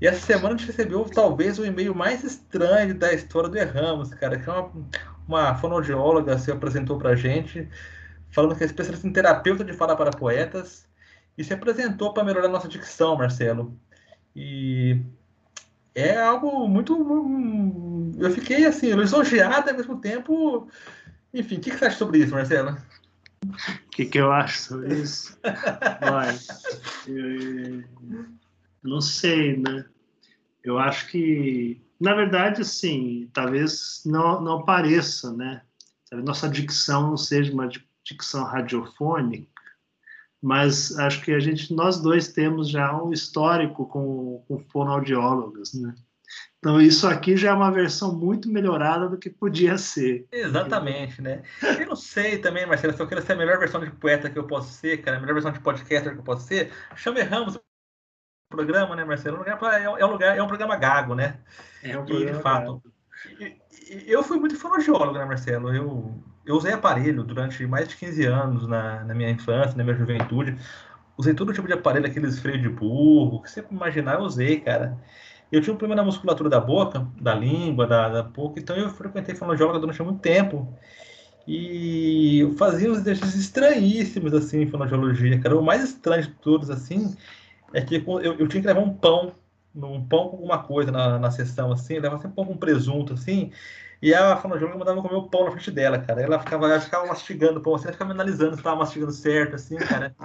E 0.00 0.06
essa 0.06 0.18
semana 0.20 0.54
a 0.54 0.56
gente 0.56 0.66
recebeu 0.66 1.04
talvez 1.04 1.58
o 1.58 1.66
e-mail 1.66 1.94
mais 1.94 2.24
estranho 2.24 2.94
da 2.94 3.12
história 3.12 3.50
do 3.50 3.58
Erramos, 3.58 4.14
cara, 4.14 4.38
que 4.38 4.48
uma, 4.48 4.72
uma 5.28 5.54
fonoaudióloga 5.56 6.38
se 6.38 6.50
apresentou 6.50 6.96
pra 6.96 7.14
gente, 7.14 7.68
falando 8.30 8.56
que 8.56 8.62
é 8.62 8.66
especialista 8.66 9.06
em 9.06 9.12
terapeuta 9.12 9.62
de 9.62 9.74
fala 9.74 9.94
para 9.94 10.10
poetas 10.10 10.88
e 11.36 11.44
se 11.44 11.52
apresentou 11.52 12.14
para 12.14 12.24
melhorar 12.24 12.48
nossa 12.48 12.66
dicção, 12.66 13.14
Marcelo. 13.14 13.78
E 14.34 15.04
é 15.94 16.16
algo 16.16 16.68
muito. 16.68 18.12
Eu 18.18 18.30
fiquei 18.30 18.66
assim, 18.66 18.92
lisonjeado 18.94 19.70
ao 19.70 19.76
mesmo 19.76 20.00
tempo. 20.00 20.68
Enfim, 21.32 21.56
o 21.56 21.60
que 21.60 21.70
você 21.70 21.86
acha 21.86 21.98
sobre 21.98 22.18
isso, 22.18 22.32
Marcelo? 22.32 22.76
O 23.46 23.90
que, 23.90 24.06
que 24.06 24.18
eu 24.18 24.32
acho 24.32 24.58
sobre 24.58 24.94
isso? 24.94 25.38
Olha, 26.02 26.38
eu, 27.06 27.84
não 28.82 29.00
sei, 29.00 29.56
né? 29.58 29.84
Eu 30.62 30.78
acho 30.78 31.08
que, 31.08 31.82
na 32.00 32.14
verdade, 32.14 32.62
assim, 32.62 33.28
talvez 33.32 34.02
não, 34.06 34.40
não 34.40 34.64
pareça, 34.64 35.32
né? 35.32 35.62
Nossa 36.12 36.48
dicção 36.48 37.08
não 37.08 37.16
seja 37.16 37.52
uma 37.52 37.68
dicção 38.02 38.44
radiofônica, 38.44 39.53
mas 40.44 40.94
acho 40.98 41.22
que 41.22 41.32
a 41.32 41.40
gente, 41.40 41.72
nós 41.72 42.02
dois 42.02 42.28
temos 42.28 42.68
já 42.68 42.94
um 43.02 43.14
histórico 43.14 43.86
com, 43.86 44.44
com 44.46 44.58
fonoaudiólogos, 44.58 45.72
né? 45.72 45.94
Então, 46.58 46.78
isso 46.78 47.06
aqui 47.06 47.34
já 47.34 47.48
é 47.48 47.54
uma 47.54 47.70
versão 47.70 48.14
muito 48.14 48.50
melhorada 48.50 49.08
do 49.08 49.16
que 49.16 49.30
podia 49.30 49.78
ser. 49.78 50.26
Exatamente, 50.30 51.22
né? 51.22 51.42
Eu 51.62 51.86
não 51.86 51.96
sei 51.96 52.36
também, 52.36 52.66
Marcelo, 52.66 52.92
se 52.92 53.00
eu 53.00 53.06
quero 53.06 53.22
ser 53.22 53.32
a 53.32 53.36
melhor 53.36 53.58
versão 53.58 53.82
de 53.82 53.90
poeta 53.90 54.28
que 54.28 54.38
eu 54.38 54.46
posso 54.46 54.70
ser, 54.70 54.98
cara, 54.98 55.16
a 55.16 55.20
melhor 55.20 55.32
versão 55.32 55.50
de 55.50 55.60
podcaster 55.60 56.12
que 56.12 56.18
eu 56.18 56.24
posso 56.24 56.46
ser, 56.46 56.70
chame 56.94 57.22
Ramos 57.22 57.58
programa, 58.50 58.94
né, 58.94 59.02
Marcelo? 59.02 59.42
É, 59.44 59.82
é 59.82 60.04
um 60.04 60.10
lugar, 60.10 60.36
é 60.36 60.42
um 60.42 60.46
programa 60.46 60.76
gago, 60.76 61.14
né? 61.14 61.38
É 61.82 61.98
um 61.98 62.04
programa 62.04 62.30
e, 62.30 62.34
de 62.34 62.42
fato, 62.42 62.82
eu 64.06 64.22
fui 64.22 64.38
muito 64.38 64.58
fonoaudiólogo, 64.58 65.18
né, 65.18 65.24
Marcelo? 65.24 65.74
Eu, 65.74 66.22
eu 66.46 66.56
usei 66.56 66.72
aparelho 66.72 67.22
durante 67.24 67.66
mais 67.66 67.88
de 67.88 67.96
15 67.96 68.24
anos 68.26 68.66
na, 68.68 69.04
na 69.04 69.14
minha 69.14 69.30
infância, 69.30 69.76
na 69.76 69.84
minha 69.84 69.96
juventude. 69.96 70.56
Usei 71.16 71.34
todo 71.34 71.52
tipo 71.52 71.66
de 71.66 71.72
aparelho, 71.72 72.06
aqueles 72.06 72.38
freios 72.38 72.62
de 72.62 72.68
burro, 72.68 73.42
que 73.42 73.50
você 73.50 73.64
imaginar, 73.70 74.14
eu 74.14 74.20
usei, 74.20 74.60
cara. 74.60 74.98
Eu 75.50 75.60
tinha 75.60 75.72
um 75.72 75.76
problema 75.76 76.02
na 76.02 76.06
musculatura 76.06 76.50
da 76.50 76.60
boca, 76.60 77.06
da 77.20 77.34
língua, 77.34 77.86
da, 77.86 78.08
da 78.08 78.22
boca, 78.22 78.58
então 78.58 78.76
eu 78.76 78.90
frequentei 78.90 79.34
fonoaudióloga 79.34 79.78
durante 79.78 80.02
muito 80.02 80.20
tempo. 80.20 80.76
E 81.46 82.40
eu 82.40 82.52
fazia 82.54 82.90
uns 82.90 82.98
exercícios 82.98 83.36
estranhíssimos, 83.36 84.32
assim, 84.32 84.62
em 84.62 84.66
fonoaudiologia, 84.66 85.38
cara. 85.40 85.56
O 85.56 85.62
mais 85.62 85.84
estranho 85.84 86.22
de 86.22 86.30
todos, 86.30 86.70
assim, 86.70 87.14
é 87.72 87.80
que 87.82 87.96
eu, 87.96 88.20
eu 88.22 88.48
tinha 88.48 88.60
que 88.62 88.66
levar 88.66 88.80
um 88.80 88.94
pão, 88.94 89.32
um 89.74 90.04
pão 90.06 90.28
com 90.28 90.36
alguma 90.36 90.62
coisa 90.62 90.90
na, 90.90 91.18
na 91.18 91.30
sessão, 91.30 91.70
assim, 91.70 91.94
levava 91.94 92.20
sempre 92.20 92.36
pão 92.36 92.46
com 92.46 92.56
presunto, 92.56 93.12
assim, 93.12 93.52
e 94.04 94.14
a 94.14 94.36
fonoaudióloga 94.36 94.78
mandava 94.78 95.00
comer 95.00 95.14
o 95.16 95.30
pão 95.30 95.46
na 95.46 95.52
frente 95.52 95.70
dela, 95.70 95.98
cara. 95.98 96.20
Ela 96.20 96.38
ficava, 96.38 96.66
ela 96.66 96.78
ficava 96.78 97.06
mastigando 97.06 97.58
o 97.58 97.62
pão, 97.62 97.74
assim, 97.74 97.84
ela 97.84 97.94
ficava 97.94 98.10
analisando 98.10 98.52
se 98.52 98.60
estava 98.60 98.76
mastigando 98.76 99.12
certo, 99.12 99.54
assim, 99.54 99.76
cara. 99.76 100.14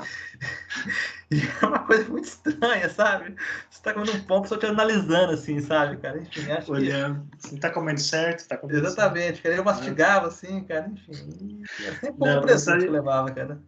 E 1.31 1.39
é 1.41 1.65
uma 1.65 1.79
coisa 1.85 2.09
muito 2.09 2.25
estranha, 2.25 2.89
sabe? 2.89 3.35
Você 3.69 3.83
tá 3.83 3.93
comendo 3.93 4.17
um 4.17 4.21
pão, 4.21 4.39
a 4.39 4.41
pessoa 4.41 4.59
te 4.59 4.65
analisando, 4.65 5.33
assim, 5.33 5.61
sabe, 5.61 5.97
cara? 5.97 6.17
Enfim, 6.17 6.51
acho 6.51 6.71
Olhando. 6.71 7.23
Que... 7.37 7.49
Você 7.49 7.57
tá 7.59 7.69
comendo 7.69 8.01
certo, 8.01 8.47
tá 8.47 8.57
comendo 8.57 8.79
Exatamente, 8.79 9.25
certo. 9.25 9.43
cara. 9.43 9.55
Eu 9.55 9.63
mastigava, 9.63 10.27
assim, 10.27 10.63
cara, 10.63 10.89
enfim. 10.89 11.61
Era 11.85 11.95
sempre 11.99 12.13
pão 12.13 12.39
com 12.39 12.41
presunto 12.41 12.79
que 12.79 12.85
eu 12.85 12.91
levava, 12.91 13.31
cara. 13.31 13.59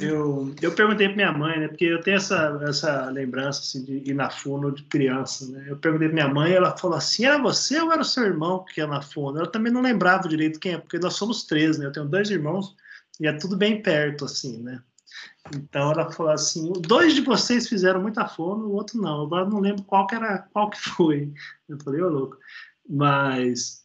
Eu, 0.00 0.52
eu 0.60 0.74
perguntei 0.74 1.06
para 1.06 1.16
minha 1.16 1.32
mãe, 1.32 1.60
né? 1.60 1.68
Porque 1.68 1.84
eu 1.84 2.00
tenho 2.00 2.16
essa, 2.16 2.60
essa 2.68 3.04
lembrança 3.06 3.60
assim, 3.60 3.84
de 3.84 4.10
ir 4.10 4.14
na 4.14 4.28
fono 4.28 4.72
de 4.72 4.82
criança, 4.84 5.46
né? 5.46 5.66
Eu 5.68 5.76
perguntei 5.76 6.08
para 6.08 6.14
minha 6.14 6.28
mãe, 6.28 6.52
ela 6.52 6.76
falou 6.76 6.96
assim: 6.96 7.24
era 7.24 7.38
você 7.38 7.80
ou 7.80 7.92
era 7.92 8.02
o 8.02 8.04
seu 8.04 8.24
irmão 8.24 8.64
que 8.64 8.80
ia 8.80 8.86
na 8.86 9.00
fono? 9.00 9.38
Ela 9.38 9.50
também 9.50 9.72
não 9.72 9.80
lembrava 9.80 10.28
direito 10.28 10.58
quem 10.58 10.74
é, 10.74 10.78
porque 10.78 10.98
nós 10.98 11.14
somos 11.14 11.44
três, 11.44 11.78
né? 11.78 11.86
Eu 11.86 11.92
tenho 11.92 12.06
dois 12.06 12.30
irmãos 12.30 12.74
e 13.20 13.28
é 13.28 13.32
tudo 13.32 13.56
bem 13.56 13.80
perto, 13.80 14.24
assim, 14.24 14.60
né? 14.60 14.82
Então 15.54 15.92
ela 15.92 16.10
falou 16.10 16.32
assim: 16.32 16.72
dois 16.80 17.14
de 17.14 17.20
vocês 17.20 17.68
fizeram 17.68 18.02
muita 18.02 18.26
fono, 18.26 18.66
o 18.66 18.72
outro 18.72 19.00
não. 19.00 19.22
Agora 19.22 19.48
não 19.48 19.60
lembro 19.60 19.84
qual 19.84 20.06
que 20.06 20.16
era, 20.16 20.38
qual 20.52 20.68
que 20.68 20.80
foi. 20.80 21.32
Eu 21.68 21.78
falei, 21.78 22.02
ô 22.02 22.08
louco. 22.08 22.36
Mas 22.88 23.84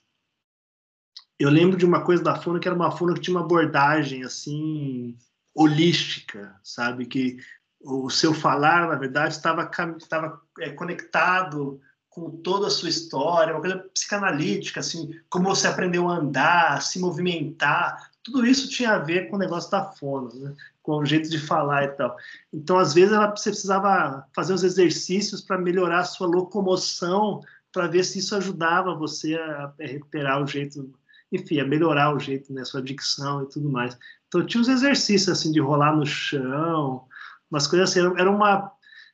eu 1.38 1.50
lembro 1.52 1.78
de 1.78 1.86
uma 1.86 2.04
coisa 2.04 2.24
da 2.24 2.36
fono 2.41 2.60
que 2.60 2.67
era 2.67 2.76
uma 2.76 2.91
fono 2.91 3.13
que 3.13 3.21
tinha 3.21 3.38
uma 3.38 3.45
abordagem 3.45 4.24
assim 4.24 5.15
holística, 5.56 6.56
sabe? 6.62 7.06
Que 7.06 7.38
o 7.82 8.10
seu 8.10 8.34
falar, 8.34 8.88
na 8.88 8.96
verdade, 8.96 9.34
estava, 9.34 9.70
estava 9.98 10.41
é, 10.60 10.72
conectado 10.72 11.80
com 12.10 12.32
toda 12.32 12.68
a 12.68 12.72
sua 12.72 12.89
história, 12.89 13.54
uma 13.54 13.60
coisa 13.60 13.78
psicanalítica, 13.94 14.80
assim, 14.80 15.20
como 15.30 15.50
você 15.50 15.68
aprendeu 15.68 16.08
a 16.08 16.18
andar, 16.18 16.74
a 16.74 16.80
se 16.80 16.98
movimentar, 16.98 18.10
tudo 18.24 18.46
isso 18.46 18.70
tinha 18.70 18.94
a 18.94 19.00
ver 19.00 19.30
com 19.30 19.36
o 19.36 19.39
negócio 19.39 19.70
da 19.70 19.84
fono, 19.84 20.34
né? 20.34 20.56
com 20.82 20.98
o 20.98 21.06
jeito 21.06 21.30
de 21.30 21.38
falar 21.38 21.84
e 21.84 21.88
tal. 21.89 22.15
Então, 22.54 22.78
às 22.78 22.94
vezes, 22.94 23.12
ela, 23.12 23.30
você 23.30 23.50
precisava 23.50 24.26
fazer 24.34 24.54
uns 24.54 24.63
exercícios 24.63 25.41
para 25.41 25.58
melhorar 25.58 26.00
a 26.00 26.06
sua 26.06 26.26
locomoção, 26.28 27.41
para 27.72 27.88
ver 27.88 28.04
se 28.06 28.20
isso 28.20 28.36
ajudava 28.36 28.96
você 28.96 29.36
a 29.36 29.74
recuperar 29.80 30.41
o 30.41 30.48
jeito, 30.48 30.89
enfim, 31.32 31.60
a 31.60 31.65
melhorar 31.65 32.15
o 32.15 32.20
jeito, 32.20 32.54
né, 32.54 32.63
sua 32.63 32.82
dicção 32.82 33.44
e 33.44 33.50
tudo 33.50 33.70
mais. 33.70 33.98
Então 34.36 34.45
tinha 34.45 34.62
uns 34.62 34.67
exercícios 34.67 35.30
assim 35.30 35.52
de 35.52 35.62
rolar 35.62 35.95
no 35.95 36.06
chão, 36.06 37.08
umas 37.50 37.67
coisas 37.67 37.89
assim. 37.89 38.00
Era 38.17 38.30
uma 38.30 38.71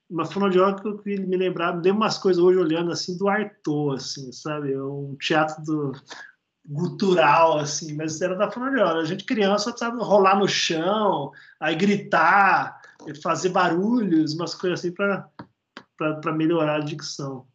uma 0.09 0.25
fonoaudióloga 0.25 1.01
que 1.01 1.17
me 1.21 1.37
lembrava, 1.37 1.79
deu 1.79 1.95
umas 1.95 2.17
coisas 2.17 2.43
hoje 2.43 2.59
olhando 2.59 2.91
assim 2.91 3.17
do 3.17 3.29
Arthur, 3.29 3.95
assim, 3.95 4.29
sabe? 4.33 4.73
É 4.73 4.83
um 4.83 5.15
teatro 5.17 5.63
do 5.63 5.93
gutural, 6.65 7.59
assim, 7.59 7.95
mas 7.95 8.19
era 8.19 8.35
da 8.35 8.51
fonoaudióloga. 8.51 8.99
A 8.99 9.05
gente 9.05 9.23
criança 9.23 9.71
precisava 9.71 10.03
rolar 10.03 10.37
no 10.37 10.49
chão, 10.49 11.31
aí 11.61 11.75
gritar, 11.75 12.81
fazer 13.23 13.49
barulhos, 13.49 14.33
umas 14.33 14.53
coisas 14.53 14.79
assim 14.79 14.91
para 14.91 16.33
melhorar 16.33 16.75
a 16.77 16.83
dicção. 16.83 17.47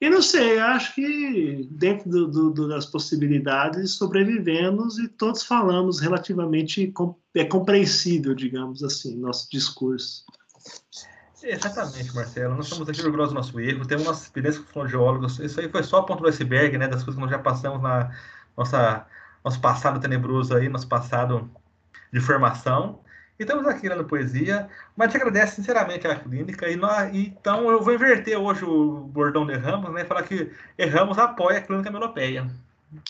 E 0.00 0.08
não 0.08 0.22
sei, 0.22 0.58
acho 0.58 0.94
que 0.94 1.68
dentro 1.70 2.08
do, 2.08 2.26
do, 2.26 2.50
do, 2.50 2.68
das 2.68 2.86
possibilidades 2.86 3.92
sobrevivemos 3.92 4.98
e 4.98 5.06
todos 5.08 5.42
falamos 5.42 6.00
relativamente 6.00 6.92
é 7.34 7.44
compreensível, 7.44 8.34
digamos 8.34 8.82
assim, 8.82 9.16
nosso 9.18 9.50
discurso. 9.50 10.24
Exatamente, 11.42 12.14
Marcelo. 12.14 12.54
Nós 12.54 12.66
estamos 12.66 12.88
aqui 12.88 13.02
orgulhosos 13.02 13.34
do 13.34 13.36
nosso 13.36 13.60
erro, 13.60 13.86
temos 13.86 14.04
nossa 14.04 14.24
experiência 14.24 14.62
com 14.62 14.68
fonoaudiólogos. 14.68 15.38
Isso 15.38 15.60
aí 15.60 15.68
foi 15.68 15.82
só 15.82 15.98
a 15.98 16.02
ponta 16.02 16.22
do 16.22 16.28
iceberg, 16.28 16.78
né? 16.78 16.88
Das 16.88 17.02
coisas 17.02 17.14
que 17.16 17.20
nós 17.20 17.30
já 17.30 17.38
passamos 17.38 17.82
na 17.82 18.10
nossa 18.56 19.06
nosso 19.44 19.60
passado 19.60 20.00
tenebroso 20.00 20.54
aí, 20.54 20.68
nosso 20.68 20.88
passado 20.88 21.50
de 22.12 22.20
formação. 22.20 23.00
E 23.40 23.42
estamos 23.42 23.66
aqui 23.66 23.88
lendo 23.88 24.04
poesia, 24.04 24.68
mas 24.94 25.10
te 25.10 25.16
agradeço 25.16 25.56
sinceramente 25.56 26.06
a 26.06 26.14
clínica. 26.14 26.68
E, 26.68 26.76
nós, 26.76 27.10
então 27.14 27.70
eu 27.70 27.82
vou 27.82 27.94
inverter 27.94 28.38
hoje 28.38 28.66
o 28.66 29.00
bordão 29.00 29.46
de 29.46 29.54
Ramos, 29.54 29.90
né? 29.94 30.04
Falar 30.04 30.24
que 30.24 30.52
Erramos 30.76 31.16
apoia 31.16 31.56
a 31.56 31.62
clínica 31.62 31.90
melopeia. 31.90 32.50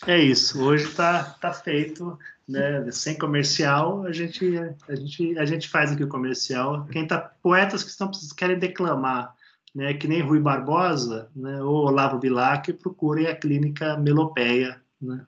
É 0.06 0.16
isso, 0.16 0.62
hoje 0.62 0.84
está 0.84 1.24
tá 1.40 1.52
feito, 1.52 2.16
né? 2.46 2.88
Sem 2.92 3.18
comercial, 3.18 4.06
a 4.06 4.12
gente, 4.12 4.56
a 4.88 4.94
gente, 4.94 5.36
a 5.36 5.44
gente 5.44 5.68
faz 5.68 5.90
aqui 5.90 6.04
o 6.04 6.08
comercial. 6.08 6.86
Quem 6.92 7.08
tá, 7.08 7.32
poetas 7.42 7.82
que 7.82 7.90
estão 7.90 8.08
querem 8.36 8.56
declamar, 8.56 9.34
né? 9.74 9.94
Que 9.94 10.06
nem 10.06 10.22
Rui 10.22 10.38
Barbosa, 10.38 11.28
né? 11.34 11.60
Ou 11.60 11.86
Olavo 11.86 12.20
Bilac, 12.20 12.72
procurem 12.74 13.26
a 13.26 13.34
clínica 13.34 13.96
Melopeia, 13.96 14.80
né? 15.02 15.26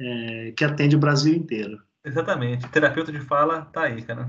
É, 0.00 0.54
que 0.56 0.64
atende 0.64 0.96
o 0.96 1.00
Brasil 1.00 1.34
inteiro. 1.34 1.78
Exatamente. 2.04 2.68
Terapeuta 2.68 3.12
de 3.12 3.20
fala 3.20 3.66
tá 3.66 3.82
aí, 3.82 4.02
cara. 4.02 4.28